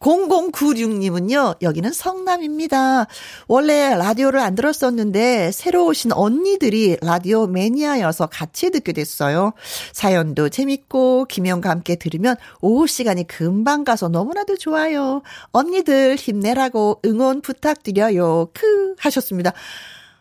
[0.00, 1.62] 0096님은요.
[1.62, 3.06] 여기는 성남입니다.
[3.48, 9.52] 원래 라디오를 안 들었었는데 새로 오신 언니들이 라디오 매니아여서 같이 듣게 됐어요.
[9.92, 15.22] 사연도 재밌고 김영과 함께 들으면 오후 시간이 금방 가서 너무나도 좋아요.
[15.52, 18.48] 언니들 힘내라고 응원 부탁드려요.
[18.52, 19.52] 크 하셨습니다.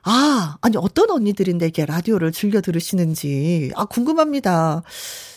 [0.03, 4.83] 아, 아니 어떤 언니들인데 이렇게 라디오를 즐겨 들으시는지 아 궁금합니다.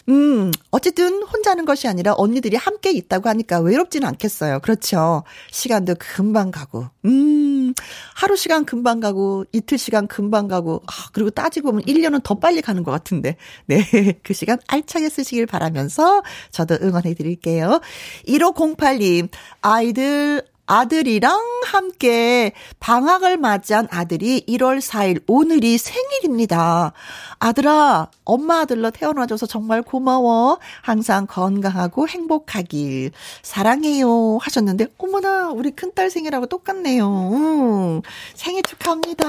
[0.08, 4.60] 음, 어쨌든 혼자 하는 것이 아니라 언니들이 함께 있다고 하니까 외롭지는 않겠어요.
[4.60, 5.22] 그렇죠.
[5.50, 6.86] 시간도 금방 가고.
[7.04, 7.74] 음,
[8.14, 12.62] 하루 시간 금방 가고, 이틀 시간 금방 가고, 아, 그리고 따지고 보면 1년은 더 빨리
[12.62, 13.36] 가는 것 같은데.
[13.66, 13.78] 네.
[14.22, 17.80] 그 시간 알차게 쓰시길 바라면서 저도 응원해 드릴게요.
[18.26, 19.28] 1508님,
[19.60, 26.92] 아이들 아들이랑 함께 방학을 맞이한 아들이 1월 4일 오늘이 생일입니다.
[27.38, 30.58] 아들아, 엄마 아들로 태어나줘서 정말 고마워.
[30.82, 33.12] 항상 건강하고 행복하길.
[33.42, 34.38] 사랑해요.
[34.42, 37.30] 하셨는데, 어머나, 우리 큰딸 생일하고 똑같네요.
[37.32, 38.02] 음,
[38.34, 39.24] 생일 축하합니다.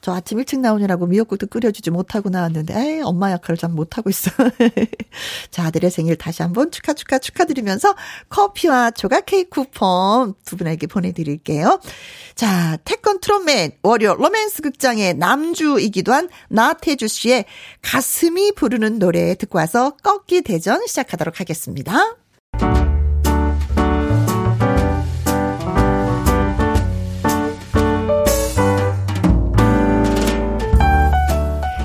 [0.00, 4.30] 저 아침 일찍 나오느라고 미역국도 끓여주지 못하고 나왔는데, 에이, 엄마 역할을 잘 못하고 있어.
[5.50, 7.94] 자, 아들의 생일 다시 한번 축하, 축하, 축하드리면서
[8.28, 9.99] 커피와 조각 케이크 쿠폰
[10.44, 11.80] 두 분에게 보내드릴게요.
[12.34, 17.44] 자, 태권 트롯맨 월요 로맨스 극장의 남주이기도 한 나태주 씨의
[17.82, 22.16] 가슴이 부르는 노래 듣고 와서 꺾기 대전 시작하도록 하겠습니다.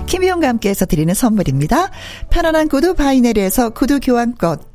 [0.07, 1.91] 김희용과 함께해서 드리는 선물입니다.
[2.29, 4.74] 편안한 구두 바이네르에서 구두 교환권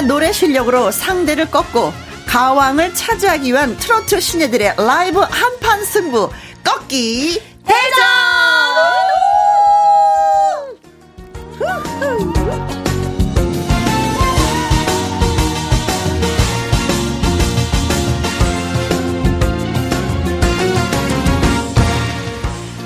[0.00, 1.92] 탄탄한 노래 실력으로 상대를 꺾고
[2.26, 6.30] 가왕을 차지하기 위한 트로트 신예들의 라이브 한판 승부
[6.64, 8.06] 꺾기 대전!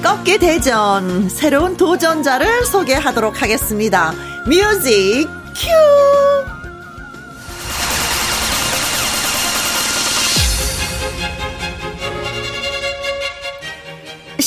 [0.02, 4.12] 꺾기 대전 새로운 도전자를 소개하도록 하겠습니다.
[4.46, 6.53] 뮤직 큐!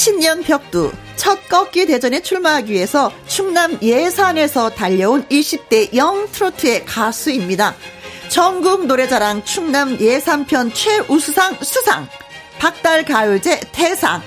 [0.08, 7.76] 신년 벽두 첫 꺾기 대전에 출마하기 위해서 충남 예산에서 달려온 20대 영 트로트의 가수입니다.
[8.30, 12.08] 전국 노래자랑 충남 예산편 최우수상 수상,
[12.58, 14.22] 박달 가요제 대상,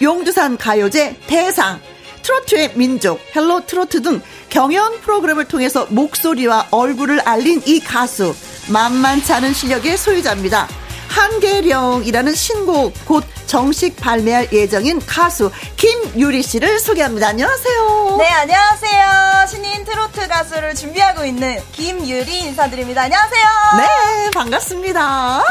[0.00, 1.78] 용두산 가요제 대상,
[2.22, 8.34] 트로트의 민족, 헬로 트로트 등 경연 프로그램을 통해서 목소리와 얼굴을 알린 이 가수
[8.68, 10.66] 만만치 않은 실력의 소유자입니다.
[11.08, 17.28] 한계령이라는 신곡 곧 정식 발매할 예정인 가수 김유리 씨를 소개합니다.
[17.28, 18.16] 안녕하세요.
[18.18, 19.46] 네, 안녕하세요.
[19.48, 23.02] 신인 트로트 가수를 준비하고 있는 김유리 인사드립니다.
[23.02, 23.44] 안녕하세요.
[23.78, 25.42] 네, 반갑습니다.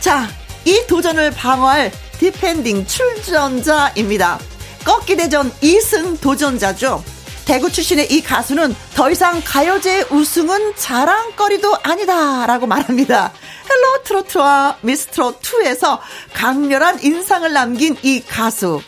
[0.00, 0.28] 자,
[0.64, 4.40] 이 도전을 방어할 defending 출전자입니다.
[4.84, 7.04] 꺾기 대전 2승 도전자죠.
[7.46, 13.32] 대구 출신의 이 가수는 더 이상 가요제 우승은 자랑거리도 아니다라고 말합니다.
[13.70, 16.00] 헬로 트로트와 미스트롯2에서
[16.34, 18.82] 강렬한 인상을 남긴 이 가수.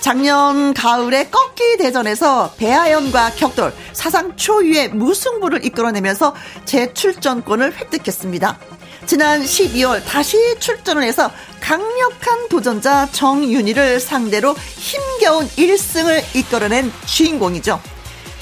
[0.00, 6.34] 작년 가을에 꺾기 대전에서 배아현과 격돌, 사상 초유의 무승부를 이끌어내면서
[6.66, 8.58] 재출전권을 획득했습니다.
[9.06, 17.80] 지난 12월 다시 출전을 해서 강력한 도전자 정윤희를 상대로 힘겨운 1승을 이끌어낸 주인공이죠.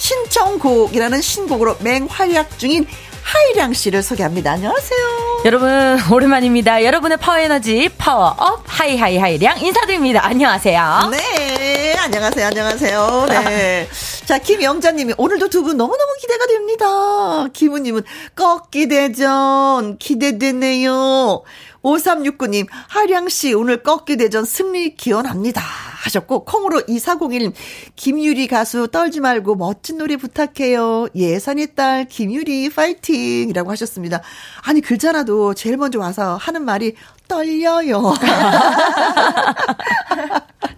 [0.03, 2.87] 신청곡이라는 신곡으로 맹활약 중인
[3.23, 4.51] 하이량 씨를 소개합니다.
[4.51, 5.43] 안녕하세요.
[5.45, 6.83] 여러분 오랜만입니다.
[6.85, 10.27] 여러분의 파워 에너지 파워업 하이하이 하이량 인사드립니다.
[10.27, 11.11] 안녕하세요.
[11.13, 12.47] 네, 안녕하세요.
[12.49, 13.27] 안녕하세요.
[13.29, 13.89] 네.
[14.27, 17.47] 자, 김영자님이 오늘도 두 분 너무너무 기대가 됩니다.
[17.53, 18.03] 김우님은
[18.35, 21.43] 꺾기 대전 기대되네요.
[21.83, 25.61] 5369님, 하량씨, 오늘 꺾기 대전 승리 기원합니다.
[25.61, 27.53] 하셨고, 콩으로 2401님,
[27.97, 31.09] 김유리 가수 떨지 말고 멋진 노래 부탁해요.
[31.15, 33.49] 예산의 딸, 김유리, 파이팅!
[33.51, 34.21] 이라고 하셨습니다.
[34.63, 36.95] 아니, 글자라도 제일 먼저 와서 하는 말이
[37.29, 38.15] 떨려요.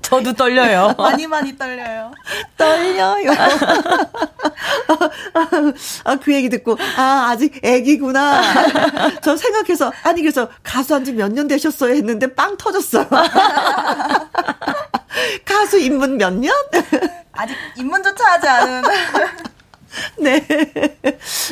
[0.04, 0.94] 저도 떨려요.
[0.98, 2.12] 많이 많이 떨려요.
[2.56, 3.32] 떨려요.
[6.04, 8.42] 아, 그 얘기 듣고, 아, 아직 애기구나.
[9.22, 11.94] 저 생각해서, 아니, 그래서 가수 한 지 몇 년 되셨어요?
[11.94, 13.06] 했는데 빵 터졌어요.
[15.44, 16.52] 가수 입문 몇 년?
[17.32, 18.82] 아직 입문조차 하지 않은.
[20.18, 20.46] 네.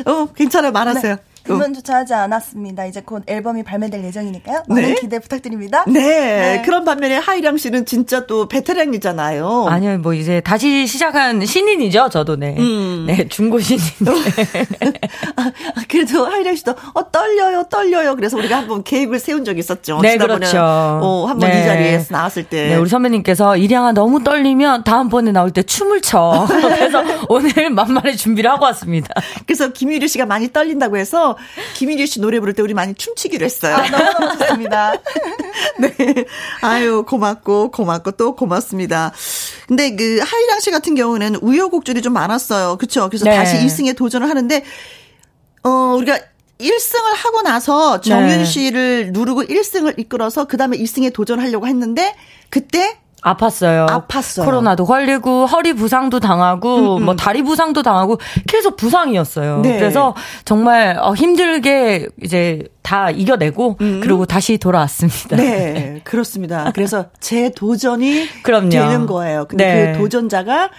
[0.07, 0.73] 어, 괜찮아요.
[0.73, 1.17] 말하세요.
[1.17, 1.23] 네.
[1.49, 2.87] 입문조차 하지 않았습니다.
[2.87, 4.63] 이제 곧 앨범이 발매될 예정이니까요.
[4.69, 4.95] 많은 네?
[4.95, 5.85] 기대 부탁드립니다.
[5.87, 6.01] 네.
[6.01, 6.63] 네.
[6.65, 9.67] 그런 반면에 하이량 씨는 진짜 또 베테랑이잖아요.
[9.69, 12.57] 아니요, 뭐 이제 다시 시작한 신인이죠, 저도 네.
[12.59, 13.05] 음.
[13.07, 13.83] 네, 중고 신인.
[15.37, 15.53] 아,
[15.89, 18.15] 그래도 하이량 씨도 어 떨려요, 떨려요.
[18.17, 20.01] 그래서 우리가 한번 계획을 세운 적이 있었죠.
[20.01, 20.59] 네, 그렇죠.
[20.61, 21.61] 어, 한번 네.
[21.61, 22.69] 이 자리에 나왔을 때.
[22.69, 26.47] 네, 우리 선배님께서 이량아 너무 떨리면 다음번에 나올 때 춤을 춰.
[26.49, 29.15] 그래서 오늘 만만히 준비를 하고 왔습니다.
[29.47, 31.37] 그래서 김유리 씨가 많이 떨린다고 해서 나와서
[31.75, 33.77] 김일희 씨 노래 부를 때 우리 많이 춤추기로 했어요.
[33.77, 34.93] 아, 너무너무 좋습니다.
[35.79, 36.25] 네.
[36.63, 39.13] 아유, 고맙고, 고맙고, 또 고맙습니다.
[39.67, 42.77] 근데 그 하이랑 씨 같은 경우는 우여곡절이 좀 많았어요.
[42.79, 43.09] 그쵸?
[43.09, 43.37] 그래서 네.
[43.37, 44.65] 다시 2승에 도전을 하는데,
[45.65, 46.19] 어, 우리가
[46.61, 48.45] 1승을 하고 나서 정윤 네.
[48.45, 52.15] 씨를 누르고 1승을 이끌어서 그 다음에 2승에 도전하려고 했는데,
[52.51, 53.87] 그때 아팠어요.
[53.88, 54.44] 아팠어요.
[54.44, 57.04] 코로나도 걸리고 허리 부상도 당하고 음음.
[57.04, 58.18] 뭐 다리 부상도 당하고
[58.48, 59.60] 계속 부상이었어요.
[59.60, 59.79] 네.
[59.79, 60.14] 그래서
[60.44, 64.00] 정말 어, 힘들게 이제 다 이겨내고 음.
[64.02, 65.37] 그리고 다시 돌아왔습니다.
[65.37, 66.70] 네, 그렇습니다.
[66.75, 68.70] 그래서 제 도전이 그럼요.
[68.70, 69.46] 되는 거예요.
[69.48, 69.92] 근데 네.
[69.92, 70.70] 그 도전자가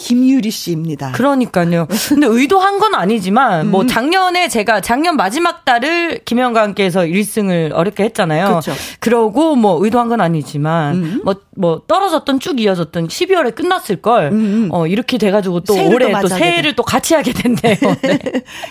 [0.00, 1.12] 김유리 씨입니다.
[1.12, 1.86] 그러니까요.
[2.08, 3.80] 근데 의도한 건 아니지만 뭐 음.
[3.80, 8.46] 뭐 작년에 제가 작년 마지막 달을 김영과 함께해서 1승을 어렵게 했잖아요.
[8.46, 8.72] 그렇죠.
[8.98, 11.40] 그러고 뭐 의도한 건 아니지만 뭐뭐 음.
[11.56, 14.68] 뭐 떨어졌던 쭉 이어졌던 12월에 끝났을 걸 음.
[14.72, 17.76] 어 이렇게 돼 가지고 또 올해 또, 또 새해를 또 같이 하게 된대요.
[18.02, 18.18] 네.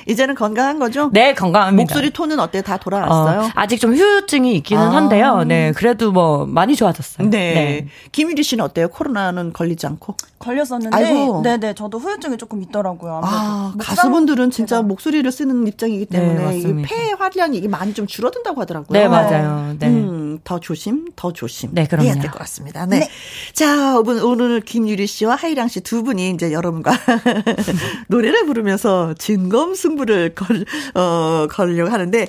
[0.08, 1.12] 이제는 건강한 거죠?
[1.14, 1.94] 네, 건강합니다.
[1.94, 2.64] 목소리 톤은 어때?
[2.64, 3.42] 다 돌아왔어요?
[3.42, 4.96] 어, 아직 좀 후유증이 있기는 아.
[4.96, 5.44] 한데요.
[5.44, 5.72] 네.
[5.76, 7.30] 그래도 뭐 많이 좋아졌어요.
[7.30, 7.54] 네.
[7.54, 7.88] 네.
[8.12, 8.90] 김유리 씨는 어때요?
[8.90, 10.16] 코로나는 걸리지 않고?
[10.40, 11.42] 걸렸었는데 아이고.
[11.42, 13.22] 네네 저도 후유증이 조금 있더라고요.
[13.24, 14.82] 아 가수분들은 진짜 제가.
[14.88, 18.98] 목소리를 쓰는 입장이기 네, 때문에 네, 폐 활량이 이게 많이 좀 줄어든다고 하더라고요.
[19.00, 19.76] 네 맞아요.
[19.80, 19.88] 네.
[19.88, 21.70] 음, 더 조심, 더 조심.
[21.74, 22.06] 네 그럼요.
[22.08, 22.86] 해야 될 것 같습니다.
[22.86, 23.00] 네.
[23.00, 23.10] 네.
[23.54, 26.92] 자 오늘, 오늘 김유리 씨와 하이랑 씨 두 분이 이제 여러분과
[28.10, 30.66] 노래를 부르면서 진검 승부를 걸
[30.96, 32.28] 어, 걸려고 하는데.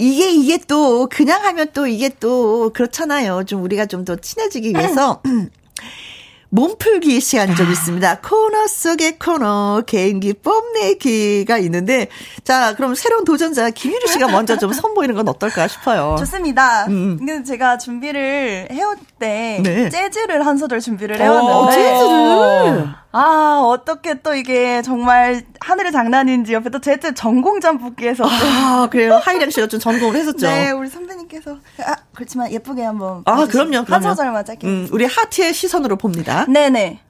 [0.00, 3.42] 이게 이게 또 그냥 하면 또 이게 또 그렇잖아요.
[3.46, 5.20] 좀 우리가 좀 더 친해지기 위해서
[6.50, 7.70] 몸풀기 시간이 좀 아.
[7.70, 8.20] 있습니다.
[8.20, 12.08] 코너 속의 코너 개인기 뽐내기가 있는데
[12.44, 16.16] 자 그럼 새로운 도전자 김유리 씨가 먼저 좀 선보이는 건 어떨까 싶어요.
[16.18, 16.86] 좋습니다.
[16.86, 17.16] 음.
[17.18, 19.88] 근데 제가 준비를 해올 때 네.
[19.90, 26.68] 재즈를 한 소절 준비를 해왔는데 어, 재즈를 아, 어떻게 또 이게 정말 하늘의 장난인지 옆에
[26.68, 28.24] 또 제트 전공 잠복기에서.
[28.26, 29.14] 아, 그래요?
[29.22, 30.46] 하이랑 씨가 좀 전공을 했었죠.
[30.46, 31.56] 네, 우리 선배님께서.
[31.84, 33.22] 아, 그렇지만 예쁘게 한번.
[33.24, 33.86] 아, 그럼요, 그럼요.
[33.94, 34.66] 한 소절만 짧게.
[34.66, 36.44] 음, 우리 하트의 시선으로 봅니다.
[36.46, 37.00] 네네.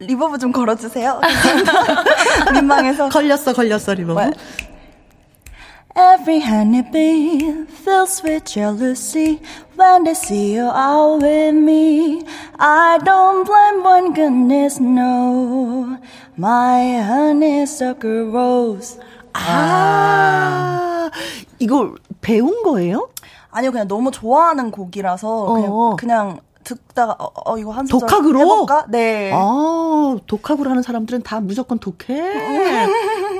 [0.00, 1.20] 리버브 좀 걸어주세요.
[2.52, 3.08] 민망해서.
[3.08, 4.20] 걸렸어, 걸렸어, 리버브.
[5.94, 9.40] 뭐, Every honeybee fills with jealousy
[9.76, 12.22] when they see you out with me.
[12.58, 15.98] I don't blame one goodness, no.
[16.36, 18.98] My honeysuckle rose.
[19.34, 21.10] 아,
[21.58, 23.08] 이거 배운 거예요?
[23.50, 25.96] 아니요, 그냥 너무 좋아하는 곡이라서 그냥, 어.
[25.96, 28.86] 그냥 듣다가 어, 어 이거 한 소절 독학으로 해볼까?
[28.88, 29.30] 네.
[29.34, 32.88] 아 독학으로 하는 사람들은 다 무조건 독해.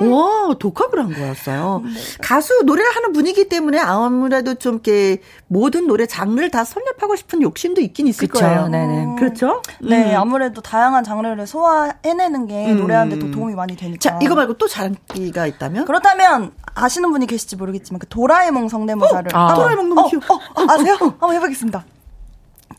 [0.01, 1.81] 와 독학을 한 거였어요.
[1.83, 1.91] 네.
[2.21, 7.81] 가수 노래를 하는 분이기 때문에 아무래도 좀 이렇게 모든 노래 장르를 다 설립하고 싶은 욕심도
[7.81, 8.67] 있긴 있을 그쵸, 거예요.
[8.67, 9.03] 네네.
[9.05, 9.15] 음.
[9.15, 9.61] 그렇죠?
[9.81, 10.19] 네 음.
[10.19, 12.77] 아무래도 다양한 장르를 소화해내는 게 음.
[12.77, 13.99] 노래하는데 또 도움이 많이 되니까.
[13.99, 15.85] 자 이거 말고 또 장기가 있다면?
[15.85, 19.39] 그렇다면 아시는 분이 계실지 모르겠지만 그 도라에몽 성대모사를 어?
[19.39, 19.53] 아.
[19.55, 20.25] 도라에몽 너무 어, 귀여워.
[20.29, 20.95] 어, 어, 아세요?
[20.99, 21.85] 한번 해보겠습니다.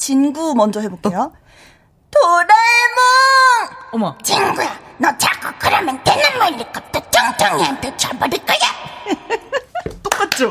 [0.07, 1.33] 진구 먼저 해볼게요.
[2.13, 3.77] 도라에몽!
[3.91, 4.17] 어머.
[4.23, 8.59] 친구야, 너 자꾸 그러면 되는 멀리컵도 뚱뚱이한테 쳐버릴 거야.
[10.05, 10.49] 똑같죠?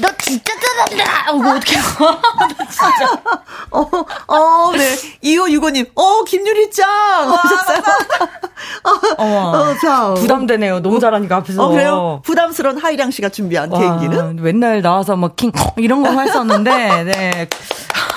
[0.00, 1.30] 너 진짜 잘한다.
[1.30, 1.76] 어, 뭐 어떻게
[2.68, 3.22] 진짜.
[3.70, 3.80] 어,
[4.26, 4.96] 어, 네.
[5.22, 6.86] 2565님, 어, 김유리 짱!
[7.28, 7.82] 오셨어요?
[9.18, 10.14] 어, 어, 자.
[10.14, 10.80] 부담되네요.
[10.80, 11.64] 너무 잘하니까 앞에서.
[11.64, 12.22] 어, 그래요?
[12.24, 14.42] 부담스러운 하이량 씨가 준비한 와, 개인기는?
[14.42, 17.48] 맨날 나와서 막 킹, 이런 거 했었는데, 네.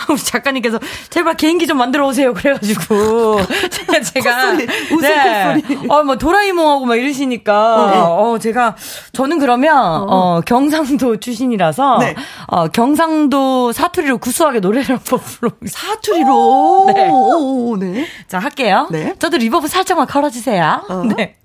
[0.10, 0.80] 우리 작가님께서
[1.10, 2.34] 제발 개인기 좀 만들어 오세요.
[2.34, 3.40] 그래가지고
[4.14, 4.58] 제가
[5.02, 5.62] 제가 네.
[5.90, 7.98] 어뭐 도라에몽하고 막 이러시니까 어, 네.
[7.98, 8.76] 어 제가
[9.14, 12.16] 저는 그러면 어, 어 경상도 출신이라서 네.
[12.48, 17.10] 어 경상도 사투리로 구수하게 노래를 한번 불러 사투리로 네.
[17.10, 18.06] 오, 네.
[18.28, 18.88] 자 할게요.
[18.92, 19.14] 네.
[19.20, 20.86] 저도 reverb 살짝만 걸어주세요.
[20.90, 21.04] 어.
[21.16, 21.36] 네.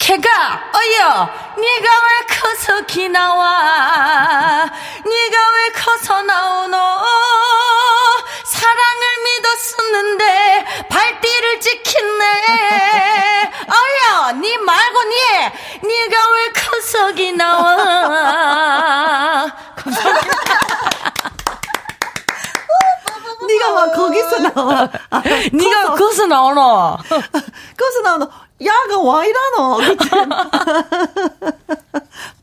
[0.00, 0.28] 개가
[0.74, 4.64] 어여 네가 왜 커서 기 나와
[5.04, 6.76] 네가 왜 커서 나오노
[8.44, 12.24] 사랑을 믿었었는데 발뒤를 찍힌네
[13.68, 17.70] 어여 네 말고 네 네가 왜 커서 기 나와
[23.46, 24.88] 네가 막 거기서 나와.
[25.10, 25.22] 아,
[25.52, 26.98] 네가 거기서 나오노.
[27.76, 28.30] 거기서 나오노.
[28.64, 29.78] 야가 와 이러노.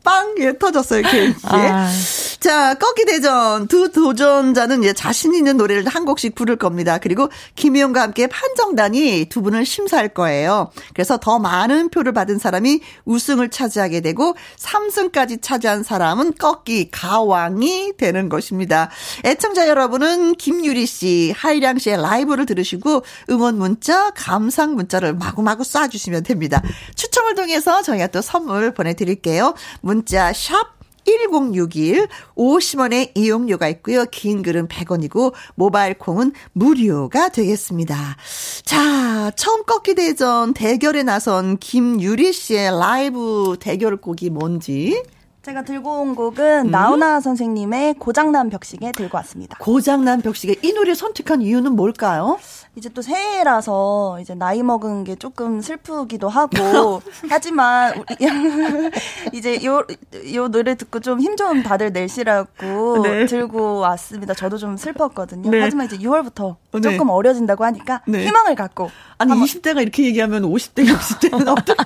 [0.08, 1.38] 빵, 예, 터졌어요, 케이크.
[1.44, 1.92] 아.
[2.40, 6.98] 자, 꺾기 대전 두 도전자는 이제 자신 있는 노래를 한 곡씩 부를 겁니다.
[6.98, 10.72] 그리고 김희영과 함께 판정단이 두 분을 심사할 거예요.
[10.94, 18.30] 그래서 더 많은 표를 받은 사람이 우승을 차지하게 되고 3승까지 차지한 사람은 꺾기 가왕이 되는
[18.30, 18.90] 것입니다.
[19.26, 26.62] 애청자 여러분은 김유리 씨, 하이량 씨의 라이브를 들으시고 응원 문자, 감상 문자를 마구마구 쏴주시면 됩니다.
[26.96, 29.54] 추첨을 통해서 저희가 또 선물 보내드릴게요.
[29.82, 30.78] 문자 샵
[31.08, 34.06] 1061 50원의 이용료가 있고요.
[34.12, 38.18] 긴 글은 100원이고 모바일 콩은 무료가 되겠습니다.
[38.64, 45.02] 자, 처음 꺾기 대전 대결에 나선 김유리 씨의 라이브 대결곡이 뭔지
[45.48, 46.72] 제가 들고 온 곡은 음?
[46.72, 49.56] 나훈아 선생님의 고장난 벽시계 들고 왔습니다.
[49.62, 52.38] 고장난 벽시계 이 노래 선택한 이유는 뭘까요?
[52.76, 57.94] 이제 또 새해라서 이제 나이 먹은 게 조금 슬프기도 하고 하지만
[59.32, 59.86] 이제 요
[60.34, 63.26] 요 노래 듣고 좀 힘 좀 다들 내시라고 네.
[63.26, 64.34] 들고 왔습니다.
[64.34, 65.50] 저도 좀 슬펐거든요.
[65.50, 65.62] 네.
[65.62, 66.82] 하지만 이제 6월부터 네.
[66.82, 68.26] 조금 어려진다고 하니까 네.
[68.26, 69.48] 희망을 갖고 아니 한번.
[69.48, 71.84] 20대가 이렇게 얘기하면 50대, 60대는 어떡 나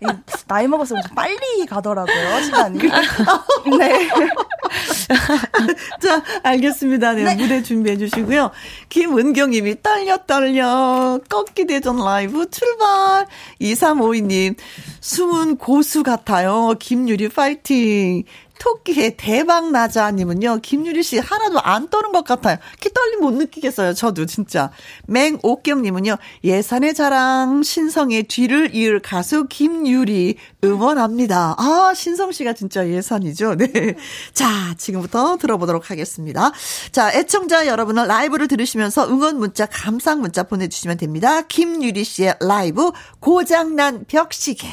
[0.00, 2.78] 이 먹어서 빨리 가더라고요, 시간이.
[3.78, 4.08] 네.
[6.00, 7.12] 자, 알겠습니다.
[7.14, 7.34] 네, 네.
[7.34, 8.50] 무대 준비해 주시고요.
[8.88, 11.20] 김은경님이 떨려, 떨려.
[11.28, 13.26] 꺾기 대전 라이브 출발.
[13.60, 14.56] 2352님,
[15.00, 16.74] 숨은 고수 같아요.
[16.78, 18.24] 김유리 파이팅.
[18.58, 22.58] 토끼의 대박 나자님은요, 김유리 씨 하나도 안 떠는 것 같아요.
[22.80, 24.70] 키 떨림 못 느끼겠어요, 저도 진짜.
[25.06, 31.54] 맹옥경님은요, 예산의 자랑, 신성의 뒤를 이을 가수 김유리 응원합니다.
[31.58, 33.56] 아, 신성 씨가 진짜 예산이죠.
[33.56, 33.94] 네.
[34.34, 36.52] 자, 지금부터 들어보도록 하겠습니다.
[36.92, 41.42] 자, 애청자 여러분은 라이브를 들으시면서 응원 문자, 감상 문자 보내주시면 됩니다.
[41.42, 42.90] 김유리 씨의 라이브,
[43.20, 44.68] 고장난 벽시계.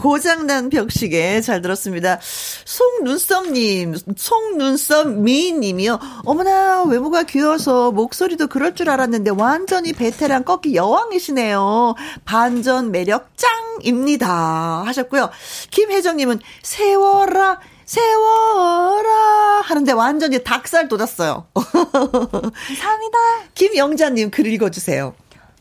[0.00, 2.18] 고장난 벽시계 잘 들었습니다.
[2.64, 6.00] 송눈썹님, 송눈썹 미인님이요.
[6.24, 11.94] 어머나 외모가 귀여워서 목소리도 그럴 줄 알았는데 완전히 베테랑 꺾기 여왕이시네요.
[12.24, 14.84] 반전 매력 짱입니다.
[14.86, 15.30] 하셨고요.
[15.70, 21.46] 김혜정님은 세워라 세워라 하는데 완전히 닭살 돋았어요.
[21.54, 23.18] 감사합니다.
[23.54, 25.14] 김영자님 글 읽어주세요.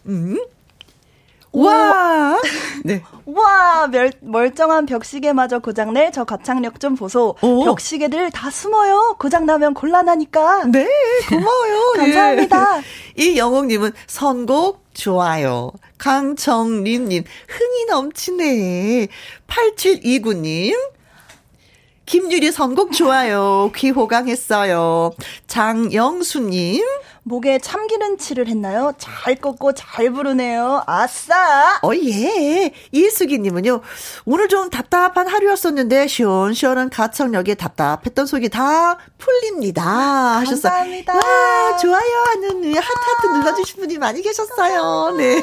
[0.05, 0.37] 음.
[1.51, 2.39] 와!
[2.83, 3.01] 네.
[3.25, 7.35] 와, 멸, 멀쩡한 벽시계마저 고장낼 저 가창력 좀 보소.
[7.41, 7.65] 오.
[7.65, 9.15] 벽시계들 다 숨어요.
[9.19, 10.65] 고장나면 곤란하니까.
[10.65, 10.87] 네,
[11.29, 11.93] 고마워요.
[11.97, 12.81] 감사합니다.
[13.19, 13.23] 예.
[13.23, 15.71] 이영옥님은 선곡 좋아요.
[15.97, 19.07] 강정림님, 흥이 넘치네.
[19.47, 20.75] 8729님,
[22.05, 23.71] 김유리 선곡 좋아요.
[23.75, 25.11] 귀호강했어요.
[25.47, 26.83] 장영수님.
[27.29, 28.93] 목에 참기름 칠을 했나요?
[28.97, 30.83] 잘 꺾고 잘 부르네요.
[30.87, 31.79] 아싸!
[31.83, 32.73] 어, 예.
[32.91, 33.81] 이수기님은요,
[34.25, 39.83] 오늘 좀 답답한 하루였었는데, 시원시원한 가창력에 답답했던 속이 다 풀립니다.
[40.39, 40.73] 하셨어요.
[40.73, 41.13] 감사합니다.
[41.15, 45.15] 와, 좋아요 하는 하트하트 눌러주신 분이 많이 계셨어요.
[45.15, 45.41] 네.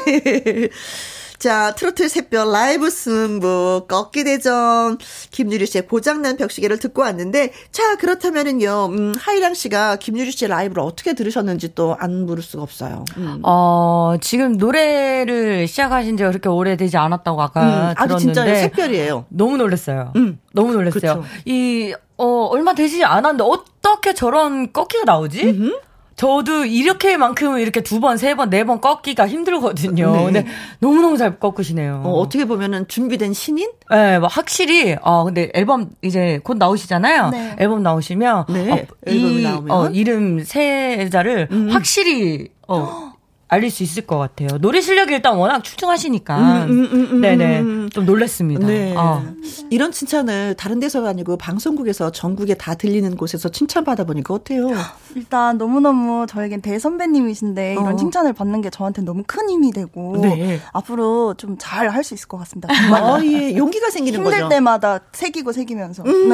[1.39, 4.97] 자, 트로트 샛별 라이브 승부, 꺾기 대전,
[5.29, 11.13] 김유리 씨의 고장난 벽시계를 듣고 왔는데, 자, 그렇다면은요, 음, 하이랑 씨가 김유리 씨의 라이브를 어떻게
[11.13, 13.05] 들으셨는지 또 안 부를 수가 없어요.
[13.17, 13.39] 음.
[13.43, 18.01] 어, 지금 노래를 시작하신 지가 그렇게 오래되지 않았다고 아까 음, 들었는데.
[18.03, 19.25] 아주 진짜 샛별이에요.
[19.29, 20.11] 너무 놀랐어요.
[20.15, 20.39] 음.
[20.53, 21.21] 너무 놀랐어요.
[21.21, 21.23] 그쵸.
[21.45, 25.43] 이, 어, 얼마 되지 않았는데 어떻게 저런 꺾기가 나오지?
[25.43, 25.79] 음흠.
[26.17, 30.11] 저도 이렇게만큼은 이렇게 두 번, 세 번, 네 번 꺾기가 힘들거든요.
[30.11, 30.23] 네.
[30.25, 30.45] 근데
[30.79, 32.01] 너무너무 잘 꺾으시네요.
[32.03, 33.69] 어, 떻게 보면은 준비된 신인?
[33.91, 37.29] 네, 뭐 확실히, 어, 근데 앨범 이제 곧 나오시잖아요.
[37.29, 37.55] 네.
[37.59, 38.45] 앨범 나오시면.
[38.49, 38.71] 네.
[38.71, 39.71] 어, 앨범이 나오면.
[39.71, 41.69] 어, 이름 세자를 음.
[41.69, 43.13] 확실히, 어,
[43.49, 44.49] 알릴 수 있을 것 같아요.
[44.59, 46.65] 노래 실력이 일단 워낙 출중하시니까.
[46.65, 47.59] 음, 음, 음, 음 네네.
[47.61, 47.89] 음.
[47.93, 48.67] 좀 놀랐습니다.
[48.67, 48.93] 네.
[48.97, 49.23] 어.
[49.69, 54.67] 이런 칭찬을 다른 데서가 아니고 방송국에서 전국에 다 들리는 곳에서 칭찬받아 보니까 어때요?
[55.15, 57.95] 일단 너무너무 저에겐 대선배님이신데 이런 어.
[57.95, 60.59] 칭찬을 받는 게 저한테 너무 큰 힘이 되고 네.
[60.73, 62.69] 앞으로 좀 잘 할 수 있을 것 같습니다.
[62.71, 63.55] 아, 예.
[63.57, 64.43] 용기가 생기는 힘들 거죠.
[64.43, 66.03] 힘들 때마다 새기고 새기면서.
[66.05, 66.29] 음,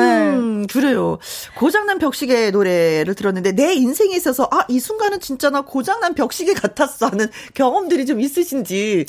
[0.61, 0.67] 네.
[0.67, 1.17] 그래요.
[1.57, 7.07] 고장난 벽시계 노래를 들었는데 내 인생에 있어서 아, 이 순간은 진짜 나 고장난 벽시계 같았어.
[7.07, 9.05] 하는 경험들이 좀 있으신지.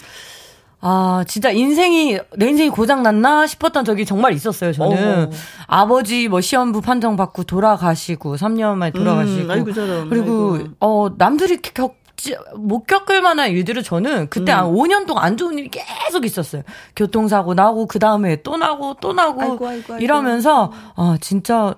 [0.86, 5.24] 아, 진짜 인생이, 내 인생이 고장났나 싶었던 적이 정말 있었어요, 저는.
[5.24, 5.30] 어
[5.66, 9.44] 아버지 뭐 시험부 판정 받고 돌아가시고, 3년 만에 돌아가시고.
[9.44, 10.68] 음, 아이고, 저런, 그리고, 아이고.
[10.80, 14.58] 어, 남들이 겪지, 못 겪을 만한 일들을 저는 그때 음.
[14.58, 16.60] 한 5년 동안 안 좋은 일이 계속 있었어요.
[16.94, 21.74] 교통사고 나고, 그 다음에 또 나고, 또 나고, 아이고, 아이고, 이러면서, 아, 진짜,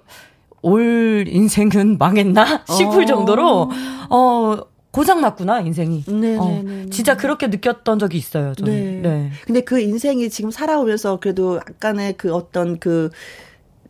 [0.62, 2.64] 올 인생은 망했나?
[2.68, 3.06] 싶을 어.
[3.06, 3.70] 정도로,
[4.10, 4.56] 어,
[4.96, 6.04] 고장 났구나 인생이.
[6.08, 8.54] 네, 어, 네, 네, 네, 진짜 그렇게 느꼈던 적이 있어요.
[8.54, 9.02] 저는.
[9.02, 9.08] 네.
[9.08, 9.30] 네.
[9.44, 13.10] 근데 그 인생이 지금 살아오면서 그래도 약간의 그 어떤 그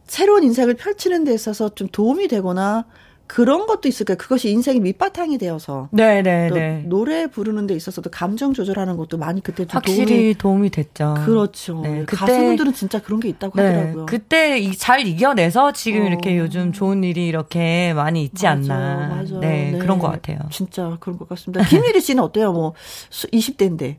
[0.09, 2.87] 새로운 인생을 펼치는 데 있어서 좀 도움이 되거나
[3.27, 4.17] 그런 것도 있을까요?
[4.17, 5.89] 그것이 인생의 밑바탕이 되어서.
[5.91, 6.51] 네네네.
[6.51, 6.83] 네.
[6.87, 11.15] 노래 부르는 데 있어서도 감정 조절하는 것도 많이 그때 좀 확실히 도움이, 도움이 됐죠.
[11.25, 11.81] 그렇죠.
[11.83, 14.07] 네, 그때, 가수분들은 진짜 그런 게 있다고 네, 하더라고요.
[14.07, 16.07] 그때 잘 이겨내서 지금 어.
[16.07, 19.17] 이렇게 요즘 좋은 일이 이렇게 많이 있지 맞아, 않나.
[19.17, 19.39] 맞아.
[19.41, 20.39] 네, 네, 그런 것 같아요.
[20.51, 21.65] 진짜 그런 것 같습니다.
[21.65, 22.53] 김유리 씨는 어때요?
[22.53, 22.75] 뭐
[23.11, 23.97] 20대인데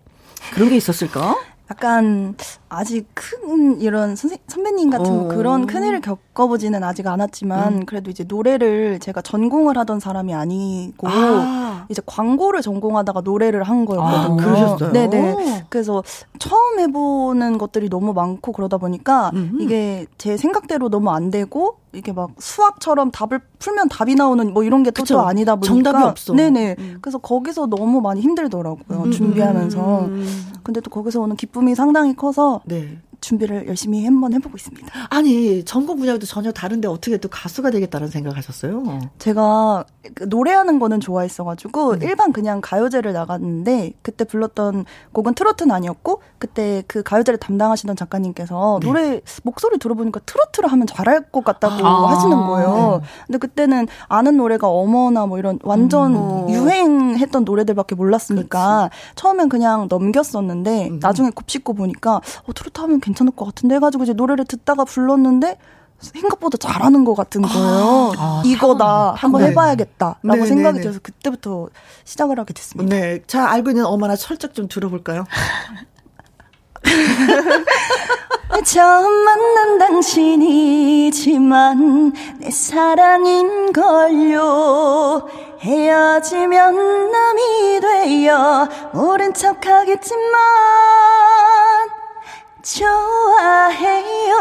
[0.54, 1.36] 그런 게 있었을까?
[1.70, 2.36] 약간
[2.70, 5.28] 아직 큰 이런 선생 선배님 같은 어.
[5.30, 7.86] 그런 큰 일을 겪어보지는 아직 않았지만 음.
[7.86, 11.86] 그래도 이제 노래를 제가 전공을 하던 사람이 아니고 아.
[11.89, 14.34] 이제 광고를 전공하다가 노래를 한 거였거든요.
[14.34, 14.91] 아, 그러셨어요?
[14.91, 15.65] 네네.
[15.70, 16.03] 그래서
[16.39, 19.61] 처음 해보는 것들이 너무 많고 그러다 보니까 음흠.
[19.61, 24.84] 이게 제 생각대로 너무 안 되고 이게 막 수학처럼 답을 풀면 답이 나오는 뭐 이런
[24.84, 26.34] 게 또 아니다 보니까 정답이 없어.
[26.34, 26.76] 네네.
[26.80, 26.97] 음.
[27.01, 29.03] 그래서 거기서 너무 많이 힘들더라고요.
[29.03, 29.11] 음.
[29.11, 29.99] 준비하면서.
[30.05, 30.28] 음.
[30.63, 32.97] 근데 또 거기서 오는 기쁨이 상당히 커서 네.
[33.20, 34.88] 준비를 열심히 한번 해보고 있습니다.
[35.10, 39.10] 아니 전공 분야도 전혀 다른데 어떻게 또 가수가 되겠다는 생각하셨어요?
[39.18, 39.97] 제가 그
[40.28, 42.01] 노래하는 거는 좋아했어가지고 음.
[42.01, 48.88] 일반 그냥 가요제를 나갔는데 그때 불렀던 곡은 트로트는 아니었고 그때 그 가요제를 담당하시던 작가님께서 네.
[48.88, 52.12] 노래 목소리 들어보니까 트로트를 하면 잘할 것 같다고 아.
[52.12, 53.01] 하시는 거예요.
[53.01, 53.08] 네.
[53.28, 56.49] 근데 그때는 아는 노래가 어머나 뭐 이런 완전 음.
[56.49, 59.16] 유행했던 노래들밖에 몰랐으니까 그치.
[59.16, 60.99] 처음엔 그냥 넘겼었는데 음.
[61.01, 65.58] 나중에 곱씹고 보니까 어 트로트 하면 괜찮을 것 같은데 해가지고 이제 노래를 듣다가 불렀는데
[66.00, 68.14] 생각보다 잘하는 것 같은 아, 거예요.
[68.18, 69.14] 아, 이거다.
[69.18, 69.48] 한번 네.
[69.50, 70.82] 해봐야겠다라고 네, 생각이 네, 네.
[70.82, 71.70] 들어서 그때부터
[72.04, 72.95] 시작을 하게 됐습니다.
[72.95, 73.22] 네.
[73.28, 75.26] 자, 알고 있는 어머나 철작 좀 들어볼까요?
[78.66, 81.14] 처음 만난 당신이지만
[82.39, 83.78] 내 사랑인걸요
[85.60, 90.22] 헤어지면 남이 되어 모른 척하겠지만
[92.76, 94.36] 좋아해요.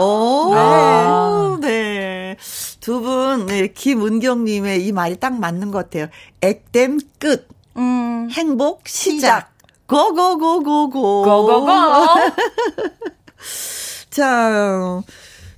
[0.00, 1.58] 오, 아.
[1.60, 2.36] 네.
[2.80, 6.08] 두 분, 네, 김은경님의 이 말이 딱 맞는 것 같아요.
[6.42, 7.48] 액땜 끝.
[7.76, 8.28] 음.
[8.30, 9.50] 행복 시작.
[9.86, 11.22] 고고고고고.
[11.22, 11.66] 고고고.
[14.10, 15.02] 자,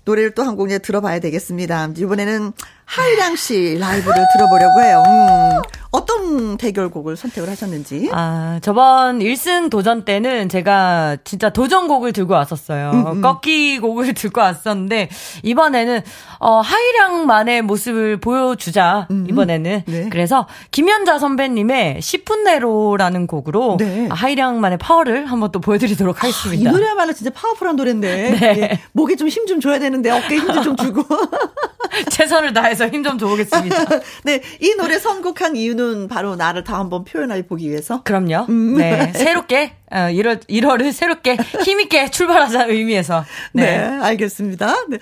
[0.05, 1.91] 노래를 또 한곡 들어봐야 되겠습니다.
[1.97, 2.53] 이번에는
[2.97, 5.03] 하이랑 씨 라이브를 들어보려고 해요.
[5.07, 5.63] 음.
[5.93, 8.09] 어떤 대결곡을 선택을 하셨는지?
[8.13, 12.91] 아, 저번 1승 도전 때는 제가 진짜 도전곡을 들고 왔었어요.
[12.93, 13.21] 음, 음.
[13.21, 15.11] 꺾기 곡을 들고 왔었는데,
[15.43, 16.01] 이번에는,
[16.39, 19.27] 어, 하이량만의 모습을 보여주자, 음.
[19.29, 19.83] 이번에는.
[19.87, 20.09] 네.
[20.11, 24.09] 그래서, 김연자 선배님의 10분 내로라는 곡으로, 네.
[24.11, 26.69] 하이량만의 파워를 한번 또 보여드리도록 하겠습니다.
[26.69, 28.61] 아, 이 노래야말로 진짜 파워풀한 노래인데, 네.
[28.61, 31.05] 예, 목에 좀 힘좀 줘야 되는데, 어깨에 힘 좀 주고.
[32.11, 33.85] 최선을 다해서 힘 좀 줘보겠습니다.
[34.25, 38.03] 네, 이 노래 선곡한 이유는 바로 나를 다 한번 표현해 보기 위해서.
[38.05, 38.47] 그럼요.
[38.49, 38.77] 음.
[38.77, 39.13] 네.
[39.15, 43.25] 새롭게, 어, 1월, 1월을 새롭게 힘있게 출발하자는 의미에서.
[43.53, 43.79] 네.
[43.79, 44.85] 네 알겠습니다.
[44.89, 44.99] 네.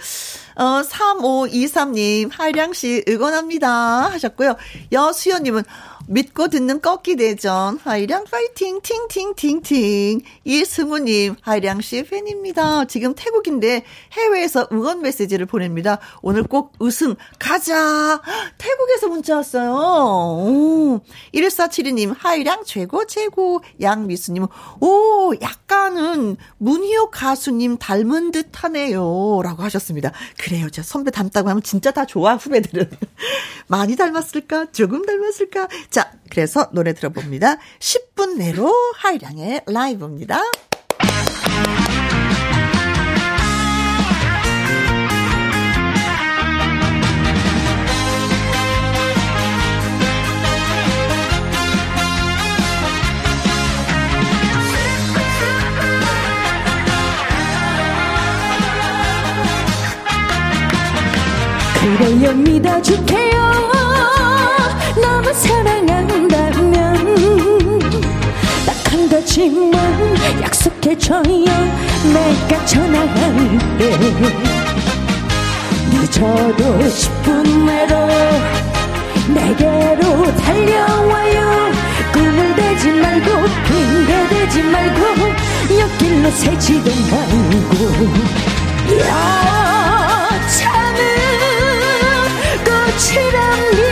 [0.56, 3.68] 어, 3523님, 하량 씨 응원합니다.
[4.12, 4.56] 하셨고요.
[4.92, 5.62] 여수연님은,
[6.06, 12.86] 믿고 듣는 꺾기 대전 하이량 파이팅 팅팅팅팅 이승우님 하이량 씨 팬입니다.
[12.86, 15.98] 지금 태국인데 해외에서 응원 메시지를 보냅니다.
[16.22, 18.20] 오늘 꼭 우승 가자.
[18.58, 19.70] 태국에서 문자 왔어요.
[19.72, 21.00] 오.
[21.34, 24.46] 1472님 하이량 최고 최고 양미수님
[24.80, 29.42] 오 약간은 문희옥 가수님 닮은 듯하네요.
[29.44, 30.12] 라고 하셨습니다.
[30.38, 30.68] 그래요.
[30.70, 32.90] 저 선배 닮다고 하면 진짜 다 좋아 후배들은.
[33.68, 34.72] 많이 닮았을까?
[34.72, 35.68] 조금 닮았을까?
[35.90, 37.56] 자 자, 그래서 노래 들어봅니다.
[37.80, 40.40] 10분 내로 하이량의 라이브입니다.
[61.80, 63.39] 그래요 믿어줄게요
[69.40, 69.72] 가지만
[70.42, 71.22] 약속해줘요.
[71.24, 73.82] 내가 전화할 때
[75.88, 77.94] 늦어도 10분 내로
[79.28, 81.72] 내게로 달려와요.
[82.12, 83.28] 꿈을 대지 말고
[83.66, 85.00] 핑계 대지 말고
[85.78, 87.80] 옆길로 새지도 말고.
[88.90, 89.40] 여차는
[92.66, 93.89] 꽃이랍니다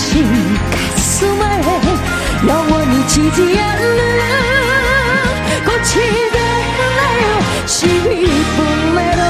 [0.00, 0.24] 당신
[0.96, 1.62] 가슴에
[2.48, 3.98] 영원히 지지 않는
[5.62, 7.38] 꽃이 되나요?
[7.66, 9.22] 12분 내로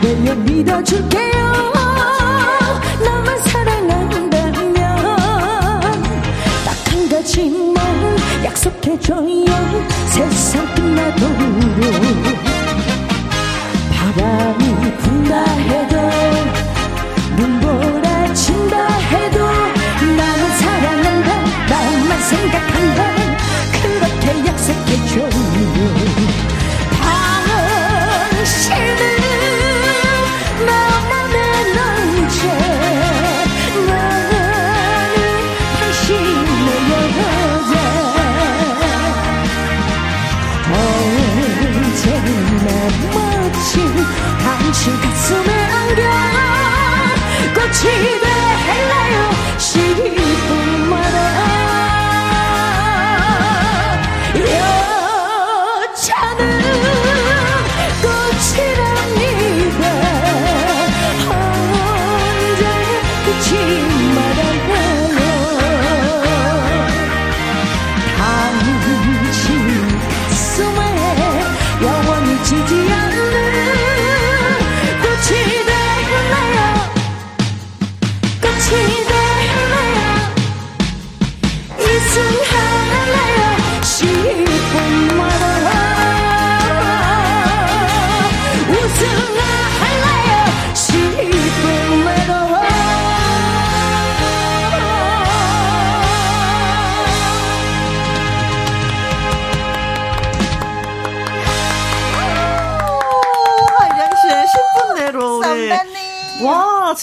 [0.00, 1.33] 그래요 믿어줄게
[8.94, 9.44] 해줘요
[10.06, 11.26] 세상 끝나도
[13.90, 15.96] 바람이 분다 해도
[17.36, 19.38] 눈보라 친다 해도
[20.16, 21.28] 나만 사랑한다.
[21.68, 23.00] 나만 생각한다.
[23.82, 26.03] 그렇게 약속해줘요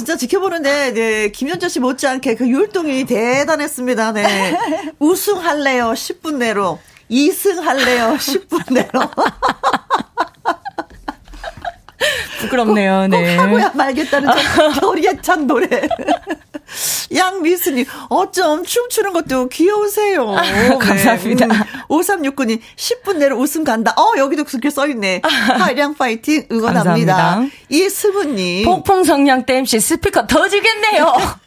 [0.01, 4.13] 진짜 지켜보는데, 네, 김현철 씨 못지않게 그 율동이 대단했습니다.
[4.13, 4.57] 네.
[4.97, 6.79] 우승할래요, 10분 내로.
[7.11, 9.07] 2승 할래요, 10분 내로.
[12.39, 13.05] 부끄럽네요.
[13.09, 13.35] 네.
[13.37, 14.29] 꼭 하고야 말겠다는
[14.81, 15.67] 겨울의 찬 노래.
[17.13, 20.29] 양미수님, 어쩜 춤추는 것도 귀여우세요.
[20.37, 21.47] 아, 감사합니다.
[21.47, 21.55] 네.
[21.55, 23.93] 음, 5369님, 10분 내로 웃음 간다.
[23.97, 25.21] 어, 여기도 그렇게 써있네.
[25.23, 27.15] 하이량 파이팅 응원합니다.
[27.15, 27.55] 감사합니다.
[27.69, 28.65] 이스무님.
[28.65, 31.13] 폭풍성냥 댐씨 스피커 더 주겠네요.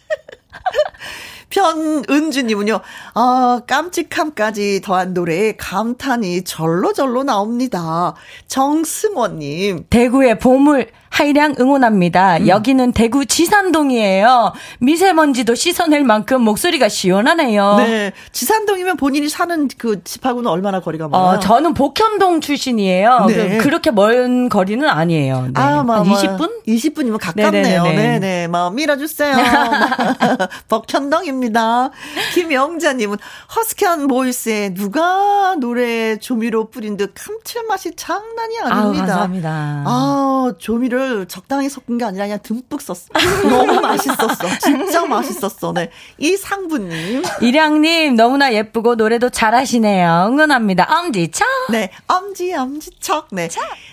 [1.51, 2.81] 편은주님은요,
[3.15, 8.15] 아, 깜찍함까지 더한 노래에 감탄이 절로절로 나옵니다.
[8.49, 9.87] 정승원님.
[9.89, 12.39] 대구의 보물, 하이량 응원합니다.
[12.39, 12.49] 음.
[12.49, 14.53] 여기는 대구 지산동이에요.
[14.81, 17.77] 미세먼지도 씻어낼 만큼 목소리가 시원하네요.
[17.77, 18.13] 네.
[18.33, 21.37] 지산동이면 본인이 사는 그 집하고는 얼마나 거리가 많아요?
[21.37, 23.27] 어, 저는 복현동 출신이에요.
[23.29, 23.59] 네.
[23.59, 25.43] 그렇게 먼 거리는 아니에요.
[25.43, 25.53] 네.
[25.55, 26.51] 아, 뭐, 20분?
[26.67, 27.85] 20분이면 가깝네요.
[27.85, 28.19] 네네.
[28.19, 29.37] 네, 뭐 밀어주세요.
[30.69, 31.91] 복현동입니다.
[32.35, 33.19] 김영자님은
[33.55, 38.75] 허스키한 보이스에 누가 노래 조미료 뿌린 듯 감칠맛이 장난이 아닙니다.
[38.75, 39.51] 아우, 감사합니다.
[39.87, 43.09] 아, 조미료 를 적당히 섞은 게 아니라 그냥 듬뿍 썼어.
[43.49, 44.59] 너무 맛있었어.
[44.61, 45.73] 진짜 맛있었어.
[45.73, 45.91] 네.
[46.19, 47.23] 이 상부님.
[47.43, 50.29] 이량님, 너무나 예쁘고 노래도 잘하시네요.
[50.29, 50.87] 응원합니다.
[50.99, 51.47] 엄지척.
[51.71, 51.91] 네.
[52.07, 53.29] 엄지, 엄지척.
[53.33, 53.49] 네.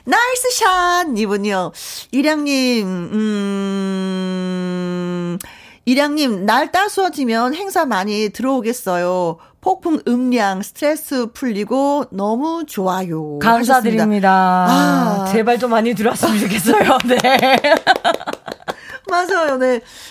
[0.05, 1.05] Nice shot!
[1.17, 1.73] 이분이요.
[2.11, 2.87] 이량님,
[4.31, 5.37] 음,
[5.85, 9.37] 이량님, 날 따스워지면 행사 많이 들어오겠어요.
[9.61, 13.37] 폭풍 음량 스트레스 풀리고 너무 좋아요.
[13.39, 14.29] 감사드립니다.
[14.67, 15.25] 아.
[15.31, 16.97] 제발 좀 많이 들어왔으면 좋겠어요.
[17.07, 17.17] 네.
[19.07, 19.57] 맞아요.
[19.57, 19.67] 네.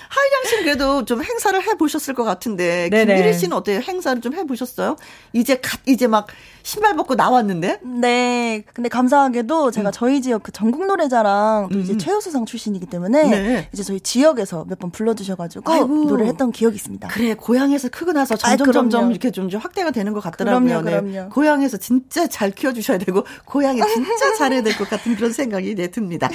[0.09, 2.89] 하이량 씨는 그래도 좀 행사를 해보셨을 것 같은데.
[2.91, 3.81] 김유리 씨는 어때요?
[3.81, 4.97] 행사를 좀 해보셨어요?
[5.33, 6.27] 이제 갓, 이제 막
[6.63, 7.81] 신발 벗고 나왔는데?
[8.01, 8.63] 네.
[8.75, 9.93] 근데 감사하게도 제가 음.
[9.93, 11.83] 저희 지역 그 전국 노래자랑 또 음.
[11.83, 13.69] 이제 최우수상 출신이기 때문에 네.
[13.73, 15.87] 이제 저희 지역에서 몇 번 불러주셔가지고 아이고.
[15.87, 17.09] 노래를 했던 기억이 있습니다.
[17.09, 17.35] 그래.
[17.35, 20.65] 고향에서 크고 나서 점점 아이, 점점 이렇게 좀 확대가 되는 것 같더라고요.
[20.67, 21.11] 그럼요, 그럼요.
[21.11, 21.29] 네.
[21.31, 26.31] 고향에서 진짜 잘 키워주셔야 되고 고향에 진짜 잘해야 될 것 같은 그런 생각이 네, 듭니다.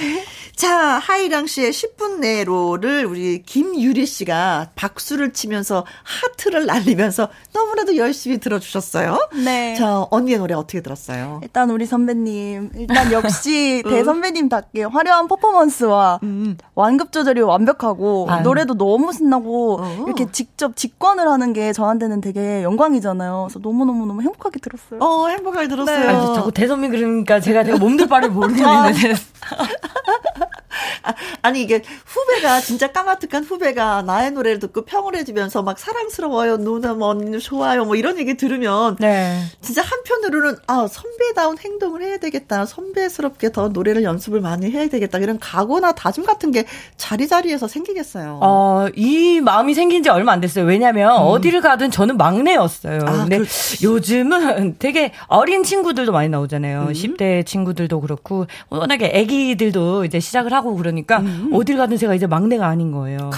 [0.54, 9.28] 자, 하이랑 씨의 10분 내로를 우리 김유리 씨가 박수를 치면서 하트를 날리면서 너무나도 열심히 들어주셨어요.
[9.44, 9.74] 네.
[9.74, 11.40] 자, 언니의 노래 어떻게 들었어요?
[11.42, 16.56] 일단 우리 선배님, 일단 역시 대선배님답게 화려한 퍼포먼스와 음.
[16.74, 18.42] 완급 조절이 완벽하고 아유.
[18.42, 20.04] 노래도 너무 신나고 어.
[20.06, 23.48] 이렇게 직접 직관을 하는 게 저한테는 되게 영광이잖아요.
[23.48, 25.00] 그래서 너무너무너무 행복하게 들었어요.
[25.00, 25.98] 어, 행복하게 들었어요.
[25.98, 26.06] 네.
[26.08, 29.14] 아니, 자꾸 대선배 그러니까 제가 내가 몸둘 바를 모르겠는데.
[31.42, 37.16] 아니 이게 후배가 진짜 까마득한 후배가 나의 노래를 듣고 평을 해주면서 막 사랑스러워요 누나 뭐
[37.40, 39.42] 좋아요 뭐 이런 얘기 들으면 네.
[39.60, 45.38] 진짜 한편으로는 아 선배다운 행동을 해야 되겠다 선배스럽게 더 노래를 연습을 많이 해야 되겠다 이런
[45.38, 46.64] 각오나 다짐 같은 게
[46.96, 48.40] 자리자리에서 생기겠어요.
[48.42, 50.64] 어 이 마음이 생긴 지 얼마 안 됐어요.
[50.64, 51.26] 왜냐면 음.
[51.26, 53.00] 어디를 가든 저는 막내였어요.
[53.06, 53.84] 아, 근데 그렇지.
[53.84, 56.86] 요즘은 되게 어린 친구들도 많이 나오잖아요.
[56.88, 56.92] 음.
[56.92, 61.50] 10대 친구들도 그렇고 워낙에 아기들도 이제 시작을 하고 그러니까 음.
[61.52, 63.30] 어딜 가든 제가 이제 막내가 아닌 거예요.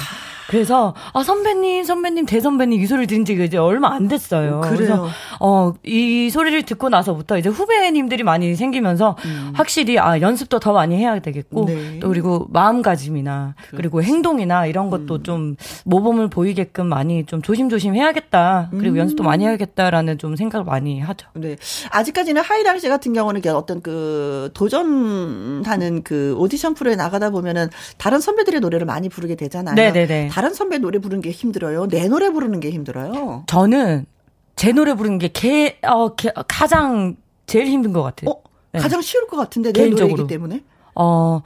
[0.48, 4.60] 그래서 아 선배님 선배님 대선배님 이 소리를 들은 지가 이제 얼마 안 됐어요.
[4.60, 4.74] 그래요.
[4.74, 5.08] 그래서
[5.40, 9.52] 어이 소리를 듣고 나서부터 이제 후배님들이 많이 생기면서 음.
[9.54, 11.98] 확실히 아 연습도 더 많이 해야 되겠고 네.
[12.00, 13.76] 또 그리고 마음가짐이나 그렇지.
[13.76, 15.22] 그리고 행동이나 이런 것도 음.
[15.22, 18.70] 좀 모범을 보이게끔 많이 좀 조심조심 해야겠다.
[18.70, 18.98] 그리고 음.
[18.98, 21.28] 연습도 많이 해야겠다라는 좀 생각을 많이 하죠.
[21.34, 21.56] 네.
[21.90, 27.68] 아직까지는 하이랑 씨 같은 경우는 어떤 그 도전하는 그 오디션 프로에 나가다 보면은
[27.98, 29.74] 다른 선배들의 노래를 많이 부르게 되잖아요.
[29.74, 30.28] 네네네.
[30.38, 31.88] 다른 선배 노래 부르는 게 힘들어요?
[31.88, 33.42] 내 노래 부르는 게 힘들어요?
[33.48, 34.06] 저는
[34.54, 37.16] 제 노래 부르는 게 개, 어, 개, 가장
[37.46, 38.30] 제일 힘든 것 같아요.
[38.30, 38.42] 어?
[38.70, 38.78] 네.
[38.78, 40.10] 가장 쉬울 것 같은데 내 개인적으로.
[40.12, 40.62] 노래이기 때문에?
[40.94, 41.42] 어,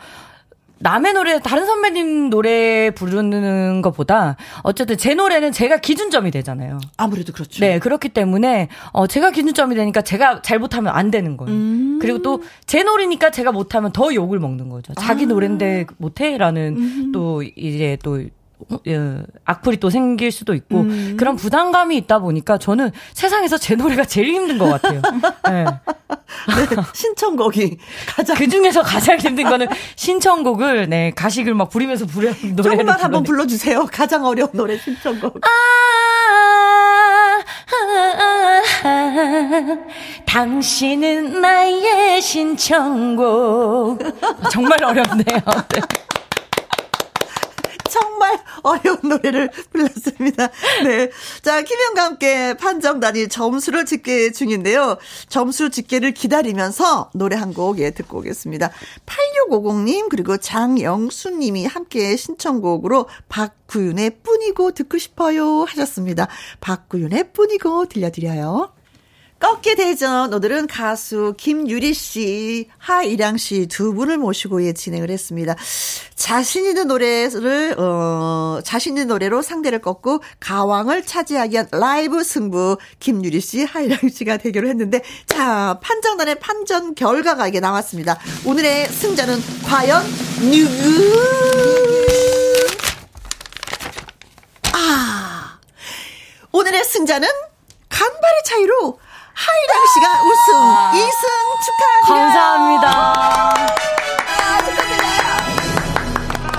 [0.81, 6.79] 남의 노래, 다른 선배님 노래 부르는 것보다 어쨌든 제 노래는 제가 기준점이 되잖아요.
[6.99, 7.61] 아무래도 그렇죠.
[7.61, 11.55] 네, 그렇기 때문에 어 제가 기준점이 되니까 제가 잘 못하면 안 되는 거예요.
[11.55, 11.99] 음.
[11.99, 14.93] 그리고 또 제 노래니까 제가 못하면 더 욕을 먹는 거죠.
[14.95, 15.29] 자기 아.
[15.29, 17.13] 노래인데 못해라는 음.
[17.15, 18.29] 또 이제 또 예,
[19.45, 21.17] 악플이 또 생길 수도 있고 음.
[21.19, 25.03] 그런 부담감이 있다 보니까 저는 세상에서 제 노래가 제일 힘든 것 같아요.
[25.49, 25.65] 네.
[26.49, 32.71] 네, 신청곡이 가장 그 중에서 가장 힘든 거는 신청곡을 네 가식을 막 부리면서 부르 노래
[32.71, 33.87] 조금만 한번 불러주세요.
[33.93, 35.41] 가장 어려운 노래 신청곡.
[35.45, 35.49] 아,
[37.73, 37.77] 아,
[38.85, 39.79] 아, 아,
[40.27, 43.99] 당신은 나의 신청곡.
[44.51, 45.41] 정말 어렵네요.
[45.75, 45.81] 네.
[47.93, 50.49] 정말 어려운 노래를 불렀습니다.
[50.85, 51.11] 네.
[51.43, 54.97] 자, 김현과 함께 판정단이 점수를 집계 중인데요.
[55.29, 58.71] 점수 집계를 기다리면서 노래 한 곡 예, 듣고 오겠습니다.
[59.05, 66.29] 8650님, 그리고 장영수님이 함께 신청곡으로 박구윤의 뿐이고 듣고 싶어요 하셨습니다.
[66.61, 68.73] 박구윤의 뿐이고 들려드려요.
[69.43, 75.57] 꺾기 대전 오늘은 가수 김유리 씨, 하이량 씨 두 분을 모시고 예 진행을 했습니다.
[76.15, 83.41] 자신 있는 노래를 어 자신 있는 노래로 상대를 꺾고 가왕을 차지하기 위한 라이브 승부 김유리
[83.41, 88.21] 씨, 하이량 씨가 대결을 했는데 자 판정단의 판정 결과가 이게 나왔습니다.
[88.45, 90.05] 오늘의 승자는 과연
[90.53, 91.17] 누구?
[94.73, 95.59] 아
[96.53, 97.29] 오늘의 승자는
[97.89, 99.02] 간발의 차이로
[99.35, 100.91] 하이랑 씨가 우승, 아.
[100.95, 101.25] 2승
[101.65, 102.07] 축하합니다.
[102.07, 102.89] 감사합니다.
[104.39, 105.23] 아, 축하드려요.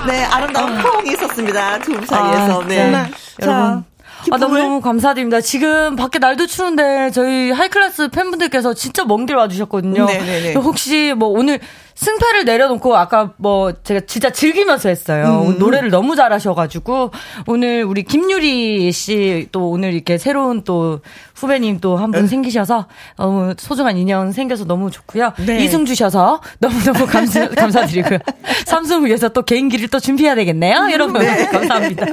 [0.06, 1.78] 네, 아름다운 포옹이 있었습니다.
[1.80, 2.62] 두 분 사이에서.
[2.62, 2.90] 아, 네.
[2.90, 3.10] 네.
[3.42, 3.84] 여러분.
[4.30, 5.40] 아, 너무너무 감사드립니다.
[5.42, 10.06] 지금 밖에 날도 추운데 저희 하이클래스 팬분들께서 진짜 먼 길 와주셨거든요.
[10.06, 10.54] 네네네.
[10.54, 11.60] 혹시 뭐 오늘
[11.94, 15.44] 승패를 내려놓고 아까 뭐 제가 진짜 즐기면서 했어요.
[15.46, 15.58] 음.
[15.58, 17.12] 노래를 너무 잘하셔가지고
[17.46, 21.00] 오늘 우리 김유리 씨 또 오늘 이렇게 새로운 또
[21.34, 22.26] 후배님 또 한분 네.
[22.28, 22.86] 생기셔서
[23.16, 25.32] 너무 소중한 인연 생겨서 너무 좋고요.
[25.46, 25.62] 네.
[25.64, 28.18] 이승 주셔서 너무너무 감사, 감사드리고요.
[28.66, 30.88] 삼승 위해서 또 개인기를 또 준비해야 되겠네요.
[30.92, 31.46] 여러분 네.
[31.50, 32.06] 감사합니다.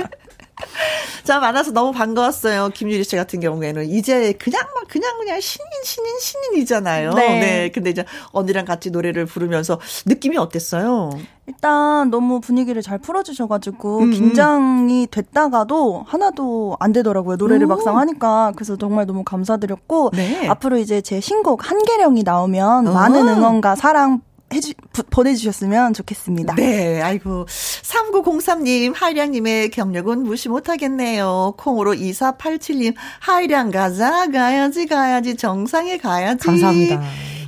[1.23, 2.69] 자, 만나서 너무 반가웠어요.
[2.73, 7.13] 김유리 씨 같은 경우에는 이제 그냥 막 그냥 그냥 신인 신인 신인이잖아요.
[7.13, 7.39] 네.
[7.39, 7.71] 네.
[7.71, 11.11] 근데 이제 언니랑 같이 노래를 부르면서 느낌이 어땠어요?
[11.47, 14.11] 일단 너무 분위기를 잘 풀어주셔가지고 음, 음.
[14.11, 17.35] 긴장이 됐다가도 하나도 안 되더라고요.
[17.35, 17.69] 노래를 오.
[17.69, 20.47] 막상 하니까 그래서 정말 너무 감사드렸고 네.
[20.47, 22.93] 앞으로 이제 제 신곡 한계령이 나오면 오.
[22.93, 24.21] 많은 응원과 사랑
[24.53, 24.73] 해주,
[25.09, 26.55] 보내주셨으면 좋겠습니다.
[26.55, 27.45] 네, 아이고.
[27.47, 31.53] 3903님, 하이량님의 경력은 무시 못하겠네요.
[31.57, 36.45] 콩으로 2487님, 하이량 가자, 가야지, 가야지, 정상에 가야지.
[36.45, 37.01] 감사합니다.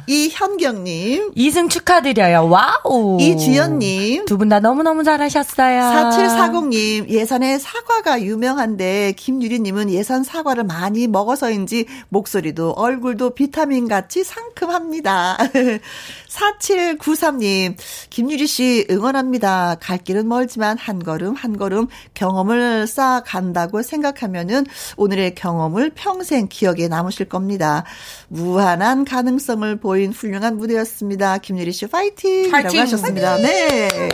[0.06, 1.32] 이현경님.
[1.36, 2.50] 이승 축하드려요.
[2.50, 3.18] Wow.
[3.22, 4.26] 이주연님.
[4.26, 5.82] 두 분 다 너무너무 잘하셨어요.
[5.82, 7.08] 4740님.
[7.08, 15.38] 예산에 사과가 유명한데, 김유리님은 예산 사과를 많이 먹어서인지 목소리도 얼굴도 비타민같이 상큼합니다.
[16.34, 17.76] 4793님,
[18.10, 19.76] 김유리 씨 응원합니다.
[19.80, 24.66] 갈 길은 멀지만 한 걸음 한 걸음 경험을 쌓아 간다고 생각하면은
[24.98, 27.84] 오늘의 경험을 평생 기억에 남으실 겁니다.
[28.30, 31.38] 무한한 가능성을 보인 훌륭한 무대였습니다.
[31.38, 32.52] 김유리 씨 파이팅!
[32.52, 32.82] 파이팅!
[32.82, 33.38] 하셨습니다.
[33.38, 33.48] 파이팅!
[33.48, 34.10] 네.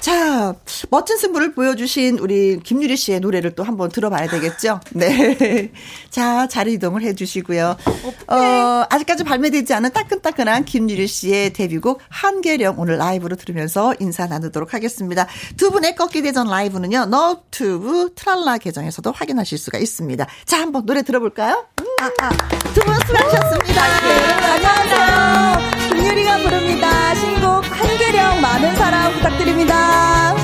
[0.00, 0.54] 자,
[0.88, 4.80] 멋진 승부를 보여주신 우리 김유리 씨의 노래를 또 한번 들어봐야 되겠죠?
[4.92, 5.70] 네.
[6.08, 7.76] 자, 자리 이동을 해주시고요.
[8.28, 8.34] 어,
[8.88, 15.26] 아직까지 발매되지 않은 따끈따끈한 김유리 씨의 데뷔곡 한계령 오늘 라이브로 들으면서 인사 나누도록 하겠습니다.
[15.58, 20.26] 두 분의 꺾기 대전 라이브는요, 너튜브 트랄라 계정에서도 확인하실 수가 있습니다.
[20.46, 21.66] 자, 한번 노래 들어볼까요?
[21.80, 22.30] 음, 아, 아.
[22.72, 24.00] 두분 수고하셨습니다.
[24.00, 25.94] 네, 안녕하세요.
[25.94, 27.14] 김유리가 부릅니다.
[28.60, 30.34] 많은 사랑 부탁드립니다.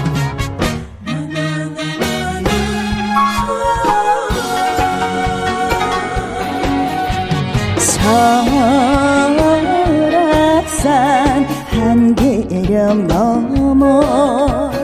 [10.47, 14.76] 설악산 한계령 넘어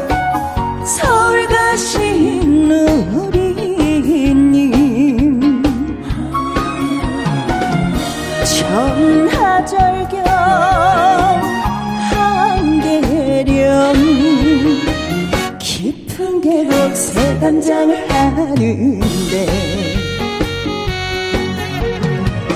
[17.43, 19.47] 새단장을 하는데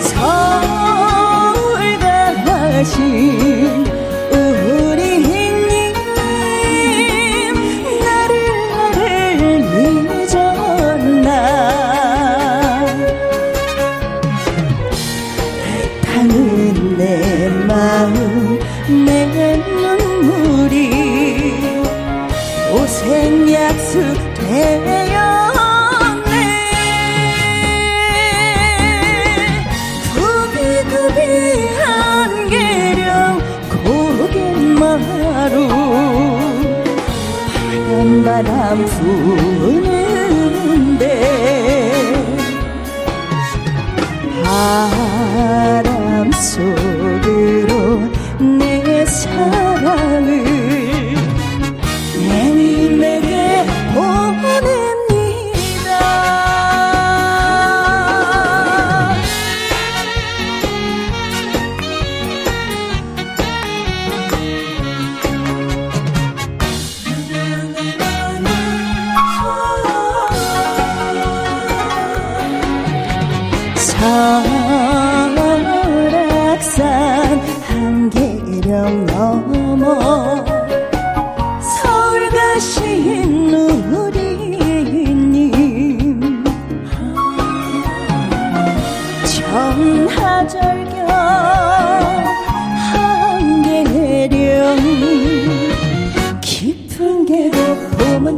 [0.00, 1.98] 서울
[2.44, 3.85] 가신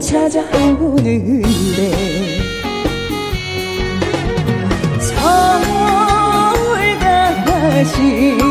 [0.09, 1.93] 찾아오는데
[5.01, 5.69] 서울
[8.41, 8.48] 우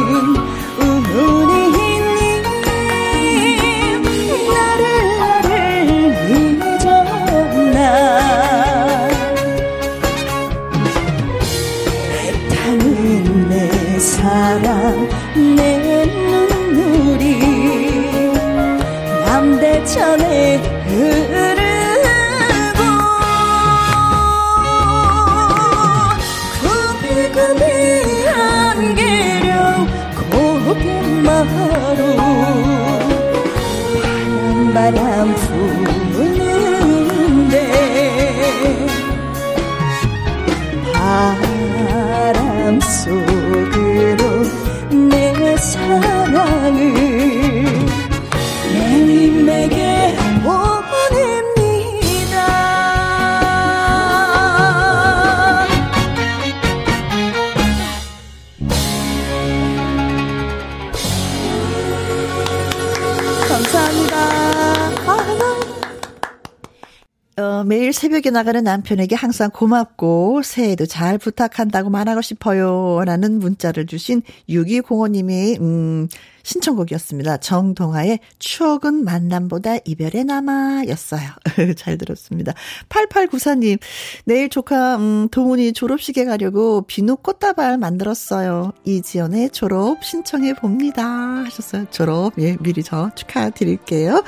[67.88, 73.02] 매일 새벽에 나가는 남편에게 항상 고맙고 새해도 잘 부탁한다고 말하고 싶어요.
[73.06, 76.10] 라는 문자를 주신 6205님의, 음,
[76.44, 77.38] 신청곡이었습니다.
[77.38, 81.30] 정동아의 추억은 만남보다 이별에 남아 였어요.
[81.78, 82.54] 잘 들었습니다.
[82.90, 83.80] 8894님,
[84.26, 88.74] 내일 조카, 음, 동훈이 졸업식에 가려고 비누 꽃다발 만들었어요.
[88.84, 91.06] 이지연의 졸업 신청해 봅니다.
[91.06, 91.86] 하셨어요.
[91.90, 94.26] 졸업, 예, 미리 저 축하드릴게요.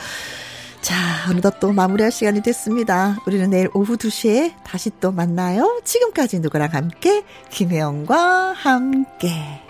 [0.82, 0.96] 자,
[1.30, 3.18] 어느덧 또 마무리할 시간이 됐습니다.
[3.28, 5.82] 우리는 내일 오후 2시에 다시 또 만나요.
[5.84, 9.69] 지금까지 누구랑 함께, 김혜영과 함께.